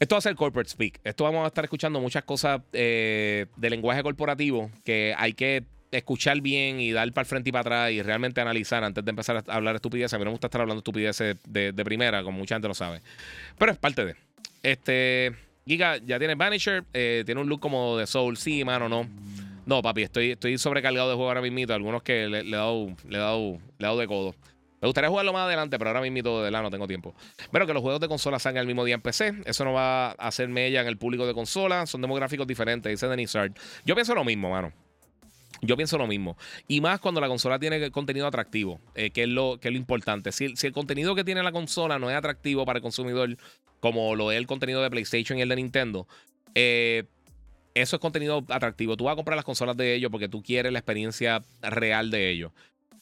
[0.00, 1.00] Esto va a ser corporate speak.
[1.04, 6.40] Esto vamos a estar escuchando muchas cosas eh, de lenguaje corporativo que hay que escuchar
[6.40, 9.44] bien y dar para el frente y para atrás y realmente analizar antes de empezar
[9.46, 10.14] a hablar estupideces.
[10.14, 13.00] A mí no me gusta estar hablando estupideces de, primera, como mucha gente lo sabe.
[13.58, 14.16] Pero es parte de.
[14.62, 15.32] Este.
[15.66, 18.36] Giga ya tiene Vanisher, eh, tiene un look como de Soul.
[18.36, 19.08] Sí, mano, no.
[19.66, 21.72] No, papi, estoy, estoy sobrecargado de juego ahora mismo.
[21.72, 24.34] Algunos que le, he dado, le, he dado, le he dado de codo.
[24.84, 27.14] Me gustaría jugarlo más adelante, pero ahora mismo de la no tengo tiempo.
[27.50, 29.32] Pero que los juegos de consola salgan el mismo día en PC.
[29.46, 31.86] Eso no va a hacer mella en el público de consola.
[31.86, 33.58] Son demográficos diferentes, dice Denis Hart.
[33.86, 34.74] Yo pienso lo mismo, mano.
[35.62, 36.36] Yo pienso lo mismo.
[36.68, 39.78] Y más cuando la consola tiene contenido atractivo, eh, que, es lo, que es lo
[39.78, 40.32] importante.
[40.32, 43.38] Si, el contenido que tiene la consola no es atractivo para el consumidor,
[43.80, 46.06] como lo es el contenido de PlayStation y el de Nintendo,
[46.54, 47.04] eh,
[47.74, 48.96] eso es contenido atractivo.
[48.96, 52.30] Tú vas a comprar las consolas de ellos porque tú quieres la experiencia real de
[52.30, 52.52] ellos.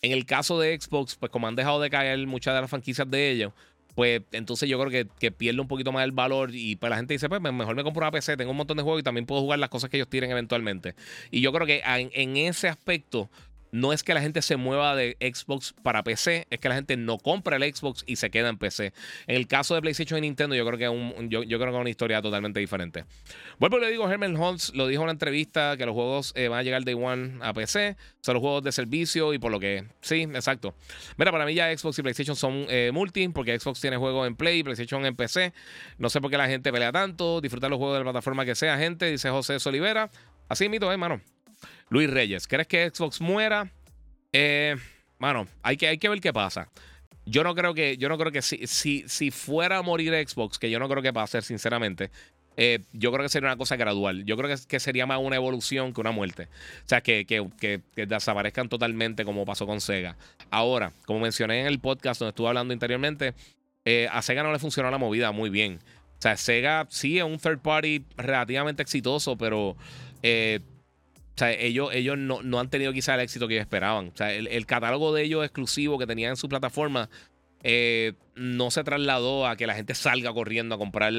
[0.01, 3.09] En el caso de Xbox, pues como han dejado de caer muchas de las franquicias
[3.09, 3.53] de ellos,
[3.95, 7.14] pues entonces yo creo que, pierde un poquito más el valor y pues la gente
[7.14, 9.43] dice, pues mejor me compro una PC, tengo un montón de juegos y también puedo
[9.43, 10.95] jugar las cosas que ellos tienen eventualmente.
[11.31, 13.31] Y yo creo que en ese aspecto
[13.73, 16.97] no es que la gente se mueva de Xbox para PC, es que la gente
[16.99, 18.93] no compra el Xbox y se queda en PC.
[19.27, 22.20] En el caso de PlayStation y Nintendo, yo creo que es, yo, creo una historia
[22.20, 23.07] totalmente diferente.
[23.59, 26.49] Vuelvo y le digo, Herman Holmes lo dijo en una entrevista que los juegos eh,
[26.49, 29.59] van a llegar de One a PC, son los juegos de servicio y por lo
[29.59, 30.75] que sí, exacto.
[31.16, 34.37] Mira, para mí ya Xbox y PlayStation son eh, multi, porque Xbox tiene juegos en
[34.37, 35.55] Play, PlayStation en PC.
[35.97, 38.55] No sé por qué la gente pelea tanto, disfrutar los juegos de la plataforma que
[38.55, 40.11] sea, gente, dice José Solivera.
[40.49, 41.23] Así mito, hermano.
[41.93, 43.70] Luis Reyes, ¿crees que Xbox muera?
[44.32, 44.76] Eh,
[45.18, 46.70] mano, hay que, hay que ver qué pasa.
[47.26, 50.59] Yo no creo que, yo no creo que si, si, si fuera a morir Xbox,
[50.59, 52.11] que yo no creo que pase, sinceramente,
[52.57, 54.24] eh, yo creo que sería una cosa gradual.
[54.24, 56.45] Yo creo que, sería más una evolución que una muerte.
[56.78, 60.16] O sea, que, que, desaparezcan totalmente como pasó con Sega.
[60.51, 63.34] Ahora, como mencioné en el podcast donde estuve hablando anteriormente,
[63.84, 65.78] eh, a Sega no le funcionó la movida muy bien.
[66.18, 69.76] O sea, Sega sí es un third party relativamente exitoso, pero
[70.22, 70.61] eh,
[71.35, 74.09] o sea, ellos, ellos no, no, han tenido quizá el éxito que ellos esperaban.
[74.09, 77.09] O sea, el, catálogo de ellos exclusivo que tenían en su plataforma
[77.62, 81.12] eh, no se trasladó a que la gente salga corriendo a comprar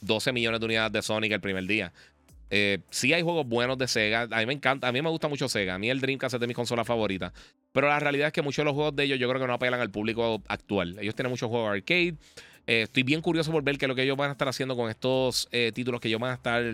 [0.00, 1.92] 12 millones de unidades de Sonic el primer día.
[2.48, 4.22] Eh, sí hay juegos buenos de Sega.
[4.30, 5.74] A mí me encanta, a mí me gusta mucho Sega.
[5.74, 7.32] A mí el Dreamcast es de mis consolas favoritas.
[7.72, 9.52] Pero la realidad es que muchos de los juegos de ellos yo creo que no
[9.52, 10.96] apelan al público actual.
[11.00, 12.14] Ellos tienen muchos juegos arcade.
[12.66, 14.74] Eh, estoy bien curioso por ver qué es lo que ellos van a estar haciendo
[14.74, 16.64] con estos títulos que ellos van a estar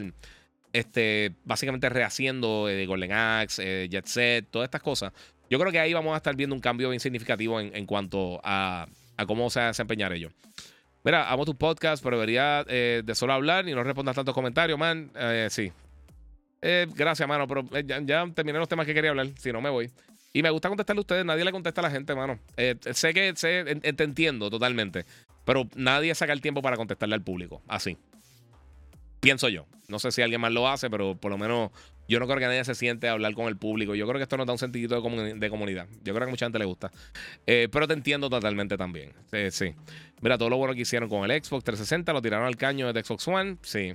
[0.77, 5.13] este, básicamente rehaciendo eh, Golden Axe, eh, Jet Set, todas estas cosas.
[5.49, 8.87] Yo creo que ahí vamos a estar viendo un cambio bien significativo en, cuanto a,
[9.27, 10.33] cómo se desempeñar ellos.
[11.03, 14.79] Mira, amo tu podcast, pero debería eh, de solo hablar y no respondas tantos comentarios,
[14.79, 15.11] man.
[15.49, 15.73] sí.
[16.61, 17.65] gracias, mano, pero
[18.05, 19.91] ya, terminé los temas que quería hablar, si no me voy.
[20.33, 22.39] Y me gusta contestarle a ustedes, nadie le contesta a la gente, mano.
[22.93, 25.07] sé que sé, te entiendo totalmente,
[25.45, 27.97] pero nadie saca el tiempo para contestarle al público, así.
[29.27, 29.67] Pienso yo.
[29.89, 31.73] No sé si alguien más lo hace, pero por lo menos
[32.07, 33.97] yo no creo que nadie se siente a hablar con el público.
[33.97, 35.89] Yo creo que esto nos da un sentidito de, comunidad.
[36.05, 36.93] Yo creo que a mucha gente le gusta.
[37.45, 39.15] Eh, pero te entiendo totalmente también.
[39.33, 39.75] Sí, sí.
[40.21, 43.03] Mira, todo lo bueno que hicieron con el Xbox 360 lo tiraron al caño de
[43.03, 43.57] Xbox One.
[43.63, 43.95] Sí.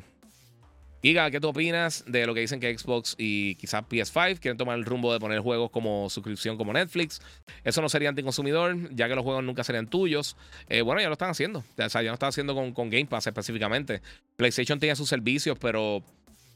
[1.02, 4.78] Giga, ¿qué tú opinas de lo que dicen que Xbox y quizás PS5 quieren tomar
[4.78, 7.20] el rumbo de poner juegos como suscripción como Netflix?
[7.64, 10.38] Eso no sería anticonsumidor, ya que los juegos nunca serían tuyos.
[10.70, 11.60] Eh, bueno, ya lo están haciendo.
[11.60, 14.02] O sea, ya lo están haciendo con, Game Pass específicamente.
[14.36, 16.04] PlayStation tiene sus servicios, pero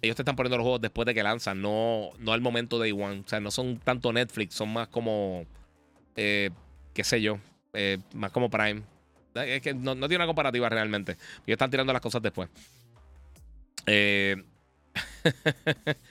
[0.04, 2.92] ellos te están poniendo los juegos después de que lanzan, no, no al momento de
[2.92, 3.24] One.
[3.26, 5.44] O sea, no son tanto Netflix, son más como,
[6.16, 6.52] eh,
[6.94, 7.40] qué sé yo,
[7.74, 8.84] eh, más como Prime.
[9.34, 11.14] Es que no, no tiene una comparativa realmente.
[11.14, 12.48] Ellos están tirando las cosas después.
[13.86, 14.44] Eh.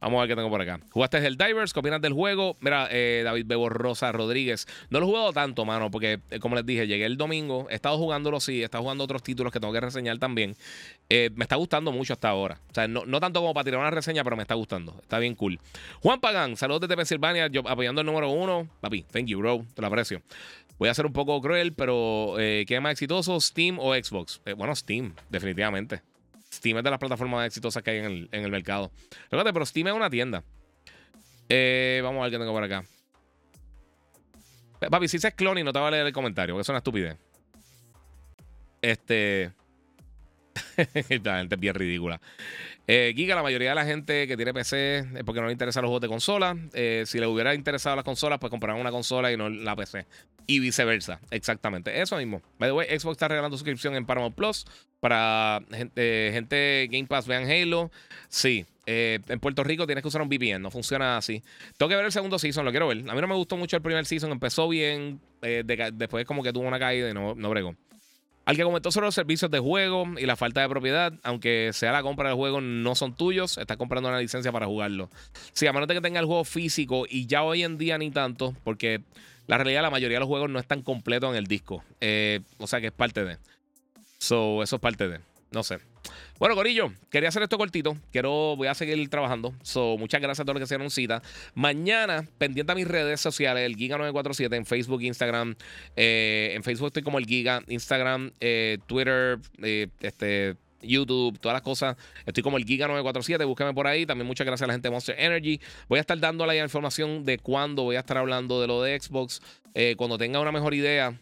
[0.00, 0.80] Vamos a ver qué tengo por acá.
[0.90, 1.72] ¿Jugaste el Divers?
[1.72, 2.56] ¿Qué opinas del juego?
[2.60, 4.66] Mira, eh, David Bebo Rosa Rodríguez.
[4.90, 7.66] No lo he jugado tanto, mano, porque eh, como les dije, llegué el domingo.
[7.70, 8.60] He estado jugándolo, sí.
[8.60, 10.54] He estado jugando otros títulos que tengo que reseñar también.
[11.08, 12.60] Me está gustando mucho hasta ahora.
[12.70, 14.96] O sea, no, tanto como para tirar una reseña, pero me está gustando.
[15.00, 15.58] Está bien cool.
[16.02, 17.46] Juan Pagán, saludos desde Pensilvania.
[17.48, 18.68] Yo apoyando el número uno.
[18.80, 19.64] Papi, thank you, bro.
[19.74, 20.20] Te lo aprecio.
[20.78, 23.40] Voy a ser un poco cruel, pero ¿qué es más exitoso?
[23.40, 24.42] ¿Steam o Xbox?
[24.56, 26.02] bueno, Steam, definitivamente.
[26.56, 28.90] Steam es de las plataformas más exitosas que hay en el, mercado.
[29.30, 30.42] Fíjate, pero Steam es una tienda.
[31.48, 32.84] Eh, vamos a ver qué tengo por acá.
[34.90, 36.78] Papi, si dices clon y no te va a leer el comentario, porque es una
[36.78, 37.16] estupidez.
[38.82, 39.52] Este.
[40.76, 42.20] Esta gente es bien ridícula.
[42.86, 45.82] Eh, Giga, la mayoría de la gente que tiene PC es porque no le interesan
[45.82, 46.56] los juegos de consola.
[46.72, 50.06] Eh, si le hubiera interesado las consolas, pues compraran una consola y no la PC.
[50.46, 51.20] Y viceversa.
[51.30, 52.00] Exactamente.
[52.00, 52.40] Eso mismo.
[52.58, 54.64] By the way, Xbox está regalando suscripción en Paramount Plus
[55.00, 57.90] para gente, gente Game Pass vean Halo.
[58.28, 58.66] Sí.
[58.86, 61.42] Eh, en Puerto Rico tienes que usar un VPN, no funciona así.
[61.76, 62.98] Tengo que ver el segundo season, lo quiero ver.
[62.98, 66.68] A mí no me gustó mucho el primer season, empezó bien, después como que tuvo
[66.68, 67.74] una caída y no, no bregó.
[68.44, 71.90] Al que comentó sobre los servicios de juego y la falta de propiedad, aunque sea
[71.90, 75.10] la compra del juego, no son tuyos, estás comprando una licencia para jugarlo.
[75.52, 78.12] Sí, a menos de que tenga el juego físico y ya hoy en día ni
[78.12, 79.02] tanto, porque
[79.46, 81.84] la realidad la mayoría de los juegos no están completos en el disco.
[82.00, 83.38] Eh, o sea que es parte de.
[84.18, 85.20] So, eso es parte de.
[85.50, 85.78] No sé.
[86.38, 87.96] Bueno, Corillo, quería hacer esto cortito.
[88.12, 89.54] Quiero, voy a seguir trabajando.
[89.62, 91.22] So, muchas gracias a todos los que se dieron cita.
[91.54, 95.56] Mañana, pendiente a mis redes sociales, el Giga947 en Facebook, Instagram.
[95.96, 99.38] Eh, en Facebook estoy como el Giga, Instagram, eh, Twitter,
[100.00, 100.56] este.
[100.82, 101.96] YouTube, todas las cosas.
[102.24, 104.06] Estoy como el Giga947, búsqueme por ahí.
[104.06, 105.60] También muchas gracias a la gente de Monster Energy.
[105.88, 109.00] Voy a estar dando la información de cuándo voy a estar hablando de lo de
[109.00, 109.40] Xbox.
[109.96, 111.18] cuando tenga una mejor idea,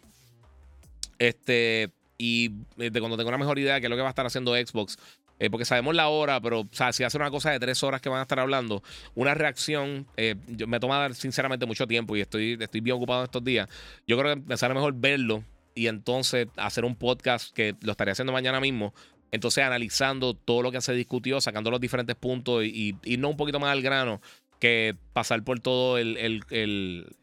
[1.19, 4.09] este, y eh, de cuando tengo una mejor idea de qué es lo que va
[4.09, 4.99] a estar haciendo Xbox.
[5.41, 8.21] Eh, porque sabemos la hora, pero si hace una cosa de tres horas que van
[8.21, 8.85] a estar hablando,
[9.17, 10.37] una reacción eh,
[10.69, 13.69] me toma sinceramente mucho tiempo y estoy, estoy bien ocupado estos días.
[14.07, 15.43] Yo creo que me sale mejor verlo
[15.75, 18.95] y entonces hacer un podcast que lo estaría haciendo mañana mismo.
[19.35, 23.37] Entonces analizando todo lo que se discutió, sacando los diferentes puntos y, y, no un
[23.37, 24.21] poquito más al grano
[24.61, 27.17] que pasar por todo el, el,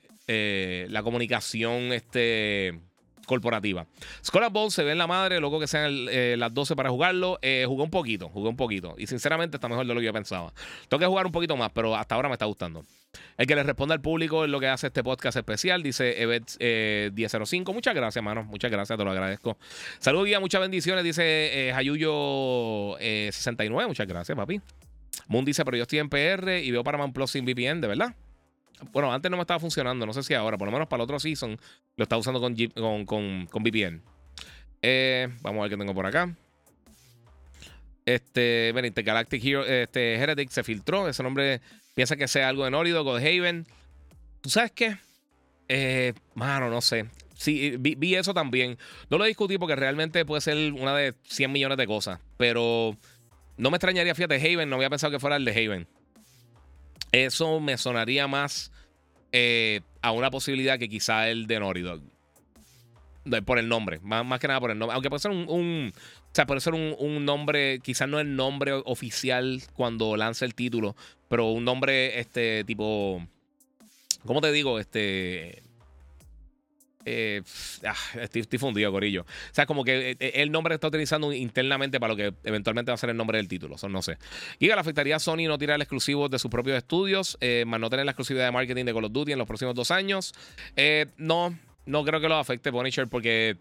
[0.91, 2.81] la comunicación este
[3.31, 3.87] corporativa.
[4.25, 7.39] Skull Ball se ve en la madre, luego que sean eh, las 12 para jugarlo.
[7.41, 8.95] Eh, jugué un poquito, jugué un poquito.
[8.97, 10.53] Y sinceramente está mejor de lo que yo pensaba.
[10.89, 12.83] Tengo que jugar un poquito más, pero hasta ahora me está gustando.
[13.37, 16.57] El que le responda al público es lo que hace este podcast especial, dice Evet
[17.13, 17.71] 1005.
[17.71, 18.43] Eh, muchas gracias, mano.
[18.43, 19.57] Muchas gracias, te lo agradezco.
[19.99, 23.87] Saludos, guía, muchas bendiciones, dice Hayuyo 69.
[23.87, 24.59] Muchas gracias, papi.
[25.27, 28.13] Moon dice, pero yo estoy en PR y veo Paramount Plus sin VPN, ¿de verdad?
[28.91, 31.03] Bueno, antes no me estaba funcionando, no sé si ahora, por lo menos para el
[31.03, 31.59] otro season
[31.95, 32.55] lo está usando con,
[33.05, 34.01] con, con, VPN.
[34.81, 36.35] Eh, vamos a ver qué tengo por acá.
[38.05, 41.07] Este, Benite Galactic Hero, este, Heretic se filtró.
[41.07, 41.61] Ese nombre
[41.93, 43.67] piensa que sea algo de Norido, Haven.
[44.41, 44.97] ¿Tú sabes qué?
[45.67, 47.05] Eh, mano, no sé.
[47.35, 48.77] Sí, vi, vi, eso también.
[49.09, 52.19] No lo discutí porque realmente puede ser una de 100 millones de cosas.
[52.37, 52.97] Pero
[53.57, 54.69] no me extrañaría, fíjate, Haven.
[54.69, 55.87] No había pensado que fuera el de Haven.
[57.11, 58.70] Eso me sonaría más
[59.31, 61.83] eh, a una posibilidad que quizá el de Naughty.
[63.45, 64.95] Por el nombre, más, que nada por el nombre.
[64.95, 69.61] Aunque puede ser un, o sea, puede ser un, nombre, quizás no el nombre oficial
[69.73, 70.95] cuando lance el título,
[71.27, 73.25] pero un nombre, este, tipo.
[74.25, 74.79] ¿Cómo te digo?
[74.79, 75.61] Este.
[77.05, 77.41] Eh,
[77.85, 79.21] ah, estoy, fundido, Corillo.
[79.21, 82.95] O sea, como que eh, el nombre está utilizando internamente para lo que eventualmente va
[82.95, 83.75] a ser el nombre del título.
[83.89, 84.17] no sé.
[84.59, 87.79] Giga le afectaría a Sony no tirar el exclusivo de sus propios estudios, eh, más
[87.79, 90.33] no tener la exclusividad de marketing de Call of Duty en los próximos dos años.
[91.17, 93.57] no, no creo que lo afecte Punisher porque.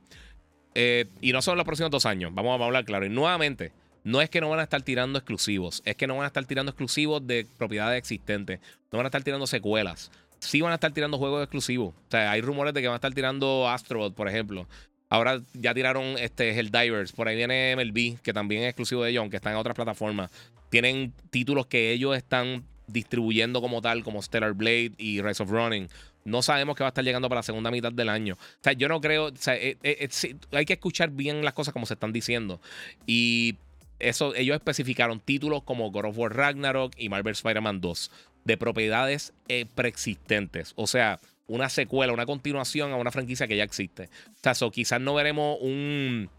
[0.75, 2.33] y no son los próximos dos años.
[2.35, 3.07] Vamos a hablar claro.
[3.07, 3.73] Y nuevamente.
[4.03, 6.43] No es que no van a estar tirando exclusivos, es que no van a estar
[6.47, 8.59] tirando exclusivos de propiedades existentes,
[8.91, 10.11] no van a estar tirando secuelas
[10.41, 11.95] sí van a estar tirando juegos exclusivos.
[11.95, 14.67] O sea, hay rumores de que van a estar tirando Astrobot, por ejemplo.
[15.09, 17.13] Ahora ya tiraron este Helldivers.
[17.13, 20.31] Por ahí viene MLB, que también es exclusivo de ellos, aunque está en otras plataformas.
[20.71, 25.89] Tienen títulos que ellos están distribuyendo como tal, como Stellar Blade y Rise of Running.
[26.25, 28.35] No sabemos qué va a estar llegando para la segunda mitad del año.
[28.35, 29.27] O sea, yo no creo.
[29.27, 32.61] O sea, eh, eh, eh, hay que escuchar bien las cosas como se están diciendo.
[33.07, 33.57] Y
[33.99, 38.11] eso, ellos especificaron títulos como God of War Ragnarok y Marvel Spider-Man 2
[38.45, 40.73] de propiedades eh, preexistentes.
[40.77, 44.09] O sea, una secuela, una continuación a una franquicia que ya existe.
[44.45, 46.31] O sea, quizás no veremos un,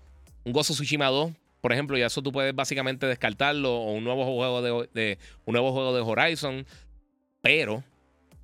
[0.44, 1.32] un Gozo Tsushima 2,
[1.62, 5.72] por ejemplo, y eso tú puedes básicamente descartarlo, o un nuevo juego de, un nuevo
[5.72, 6.66] juego de Horizon,
[7.42, 7.84] pero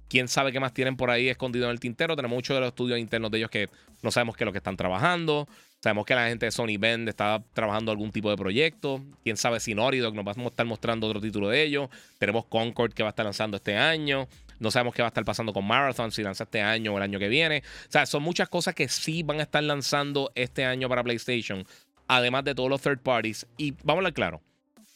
[0.07, 2.15] quién sabe qué más tienen por ahí escondido en el tintero.
[2.15, 3.69] Tenemos muchos de los estudios internos de ellos que
[4.03, 5.47] no sabemos qué es lo que están trabajando.
[5.79, 9.01] Sabemos que la gente de Sony Bend está trabajando algún tipo de proyecto.
[9.23, 11.89] Quién sabe si Naughty Dog nos va a estar mostrando otro título de ellos.
[12.17, 14.27] Tenemos Concord que va a estar lanzando este año.
[14.59, 17.03] No sabemos qué va a estar pasando con Marathon, si lanza este año o el
[17.03, 17.61] año que viene.
[17.87, 21.65] O sea, son muchas cosas que sí van a estar lanzando este año para PlayStation.
[22.07, 23.45] Además de todos los third parties.
[23.57, 24.41] Y vamos a hablar claro.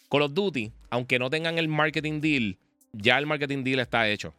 [0.09, 2.57] Call of Duty, aunque no tengan el marketing deal,
[2.91, 4.33] ya el marketing deal está hecho.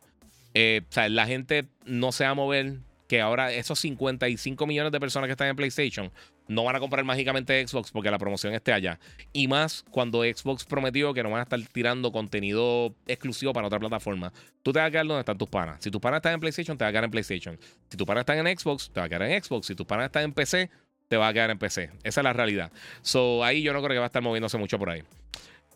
[0.55, 2.78] Eh, o sea, la gente no se va a mover.
[3.12, 6.10] Que ahora esos 55 millones de personas que están en PlayStation
[6.48, 8.98] no van a comprar mágicamente Xbox porque la promoción esté allá.
[9.34, 13.78] Y más cuando Xbox prometió que no van a estar tirando contenido exclusivo para otra
[13.78, 14.32] plataforma.
[14.62, 15.76] Tú te vas a quedar donde están tus panas.
[15.80, 17.58] Si tus panas están en PlayStation, te vas a quedar en PlayStation.
[17.90, 19.66] Si tus panas están en Xbox, te vas a quedar en Xbox.
[19.66, 20.70] Si tus panas están en PC,
[21.08, 21.90] te vas a quedar en PC.
[22.04, 22.72] Esa es la realidad.
[23.02, 25.02] So, ahí yo no creo que va a estar moviéndose mucho por ahí.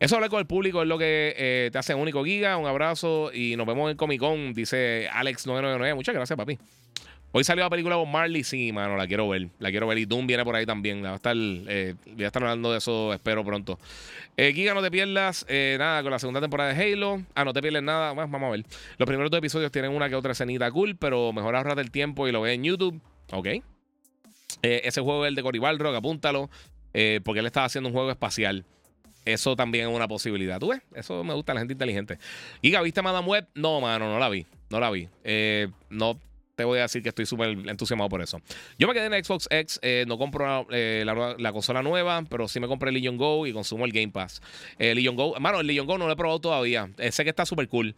[0.01, 2.57] Eso hablar con el público es lo que eh, te hace único giga.
[2.57, 5.95] Un abrazo y nos vemos en Comic Con, dice Alex999.
[5.95, 6.59] Muchas gracias, papi.
[7.33, 9.49] Hoy salió la película con Marley, sí, mano, la quiero ver.
[9.59, 9.99] La quiero ver.
[9.99, 11.05] Y Doom viene por ahí también.
[11.05, 13.79] Va a estar, eh, voy a estar hablando de eso, espero pronto.
[14.37, 17.23] Eh, Giga, no te pierdas eh, nada con la segunda temporada de Halo.
[17.35, 18.15] Ah, no te pierdes nada.
[18.15, 18.65] vamos a ver.
[18.97, 22.27] Los primeros dos episodios tienen una que otra escenita cool, pero mejor ahorrate el tiempo
[22.27, 23.01] y lo ve en YouTube.
[23.33, 23.49] Ok.
[24.63, 26.49] ese juego es el de Cory Balrog, apúntalo.
[27.25, 28.65] porque él estaba haciendo un juego espacial.
[29.27, 30.61] Eso también es una posibilidad.
[30.61, 30.81] ¿Tú ves?
[30.95, 32.19] Eso me gusta la gente inteligente.
[32.63, 33.49] Giga, ¿viste Madame Web?
[33.55, 34.47] No, mano, no la vi.
[34.71, 35.09] No la vi.
[35.25, 36.19] Eh, no
[36.57, 38.41] te voy a decir que estoy súper entusiasmado por eso.
[38.79, 42.59] Yo me quedé en Xbox X, eh, no compro eh, la, consola nueva, pero sí
[42.61, 44.41] me compré el Legion Go y consumo el Game Pass.
[44.79, 46.91] El eh, Legion Go, mano, el Legion Go no lo he probado todavía.
[47.11, 47.95] sé que está súper cool.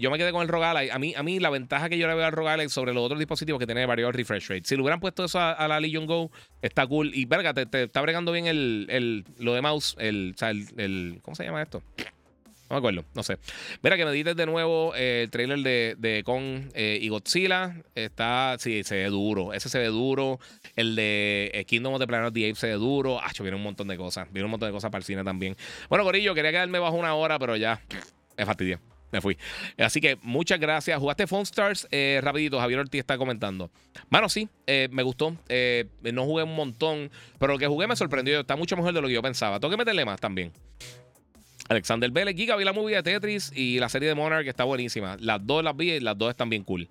[0.00, 2.14] yo me quedé con el Rogue A mí, a mí la ventaja que yo le
[2.14, 4.62] veo al Rogue sobre los otros dispositivos que tiene varios refresh rate.
[4.64, 6.30] Si le hubieran puesto eso a, la Legion Go,
[6.62, 7.12] está cool.
[7.14, 11.34] Y verga, te, está bregando bien el, lo de mouse, el, o sea, el, ¿cómo
[11.34, 11.82] se llama esto?
[12.70, 13.36] No me acuerdo, no sé.
[13.82, 17.74] Mira, que me dices de nuevo eh, el trailer de, de Kong eh, y Godzilla.
[17.96, 19.52] Está, sí, se ve duro.
[19.52, 20.38] Ese se ve duro.
[20.76, 23.18] El de eh, Kingdom of the Planet of the Apes se ve duro.
[23.20, 24.28] Ah, viene un montón de cosas.
[24.30, 25.56] Viene un montón de cosas para el cine también.
[25.88, 27.82] Bueno, Corillo, quería quedarme bajo una hora, pero ya
[28.38, 28.78] me fastidié.
[29.10, 29.36] Me fui.
[29.76, 30.96] Así que muchas gracias.
[30.96, 31.88] ¿Jugaste Phone Stars?
[32.20, 33.72] rapidito, Javier Ortiz está comentando.
[34.10, 35.32] Mano, sí, me gustó.
[35.32, 37.10] no jugué un montón,
[37.40, 38.38] pero lo que jugué me sorprendió.
[38.38, 39.58] Está mucho mejor de lo que yo pensaba.
[39.58, 40.52] Tengo que meterle más también.
[41.70, 45.16] Alexander Vélez, Giga, vi la movie de Tetris y la serie de Monarch está buenísima.
[45.20, 46.88] Las dos las vi y las dos están bien cool.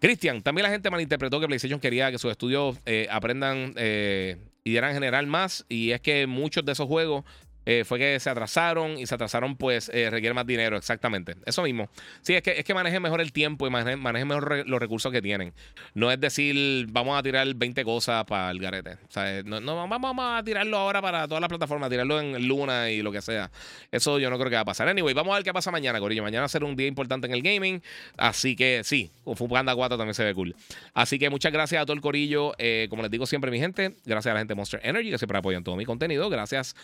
[0.00, 4.70] Cristian, también la gente malinterpretó que PlayStation quería que sus estudios eh, aprendan eh, y
[4.72, 5.64] dieran general más.
[5.70, 7.24] Y es que muchos de esos juegos
[7.64, 11.36] eh, fue que se atrasaron y se atrasaron, pues eh, requiere más dinero, exactamente.
[11.46, 11.88] Eso mismo.
[12.22, 15.22] Sí, es que, es que manejen mejor el tiempo y manejen, mejor los recursos que
[15.22, 15.52] tienen.
[15.94, 18.98] No es decir, vamos a tirar 20 cosas para el garete.
[19.08, 23.02] Sea, no, no vamos, a tirarlo ahora para todas las plataformas, tirarlo en Luna y
[23.02, 23.50] lo que sea.
[23.90, 24.88] Eso yo no creo que va a pasar.
[24.88, 26.22] Anyway, vamos a ver qué pasa mañana, Corillo.
[26.22, 27.82] Mañana va a ser un día importante en el gaming.
[28.16, 30.54] Así que sí, con Panda 4 también se ve cool.
[30.94, 32.54] Así que muchas gracias a todo el Corillo.
[32.58, 35.38] Eh, como les digo siempre, mi gente, gracias a la gente Monster Energy que siempre
[35.38, 36.28] apoyan todo mi contenido.
[36.28, 36.74] Gracias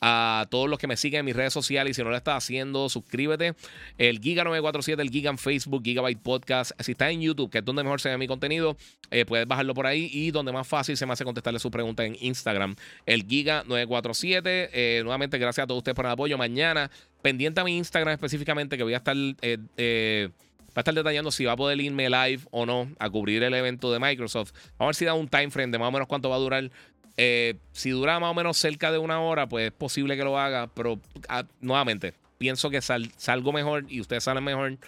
[0.00, 2.16] a a todos los que me siguen en mis redes sociales y si no lo
[2.16, 3.54] estás haciendo, suscríbete.
[3.98, 6.72] El Giga947, el Giga en Facebook, Gigabyte Podcast.
[6.80, 8.76] Si estás en YouTube, que es donde mejor se ve mi contenido,
[9.10, 12.04] eh, puedes bajarlo por ahí y donde más fácil se me hace contestarle su pregunta
[12.04, 12.76] en Instagram,
[13.06, 14.40] el Giga947.
[14.44, 16.38] Eh, nuevamente, gracias a todos ustedes por el apoyo.
[16.38, 16.90] Mañana,
[17.22, 19.16] pendiente a mi Instagram específicamente, que voy a estar...
[19.42, 20.28] Eh,
[20.68, 23.52] va a estar detallando si va a poder irme live o no a cubrir el
[23.52, 24.52] evento de Microsoft.
[24.78, 26.38] Vamos a ver si da un time frame de más o menos cuánto va a
[26.38, 26.70] durar
[27.20, 30.38] eh, si dura más o menos cerca de una hora, pues es posible que lo
[30.38, 34.78] haga, pero ah, nuevamente, pienso que salgo mejor y ustedes salen mejor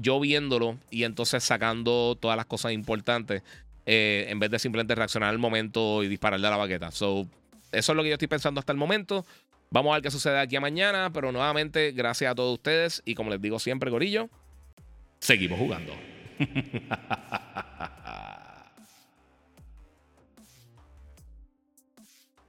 [0.00, 3.42] yo viéndolo y entonces sacando todas las cosas importantes
[3.86, 6.90] eh, en vez de simplemente reaccionar al momento y dispararle a la baqueta.
[6.90, 7.28] So,
[7.70, 9.24] eso es lo que yo estoy pensando hasta el momento.
[9.70, 13.14] Vamos a ver qué sucede aquí a mañana, pero nuevamente, gracias a todos ustedes y
[13.14, 14.28] como les digo siempre, Gorillo,
[15.20, 15.92] seguimos jugando.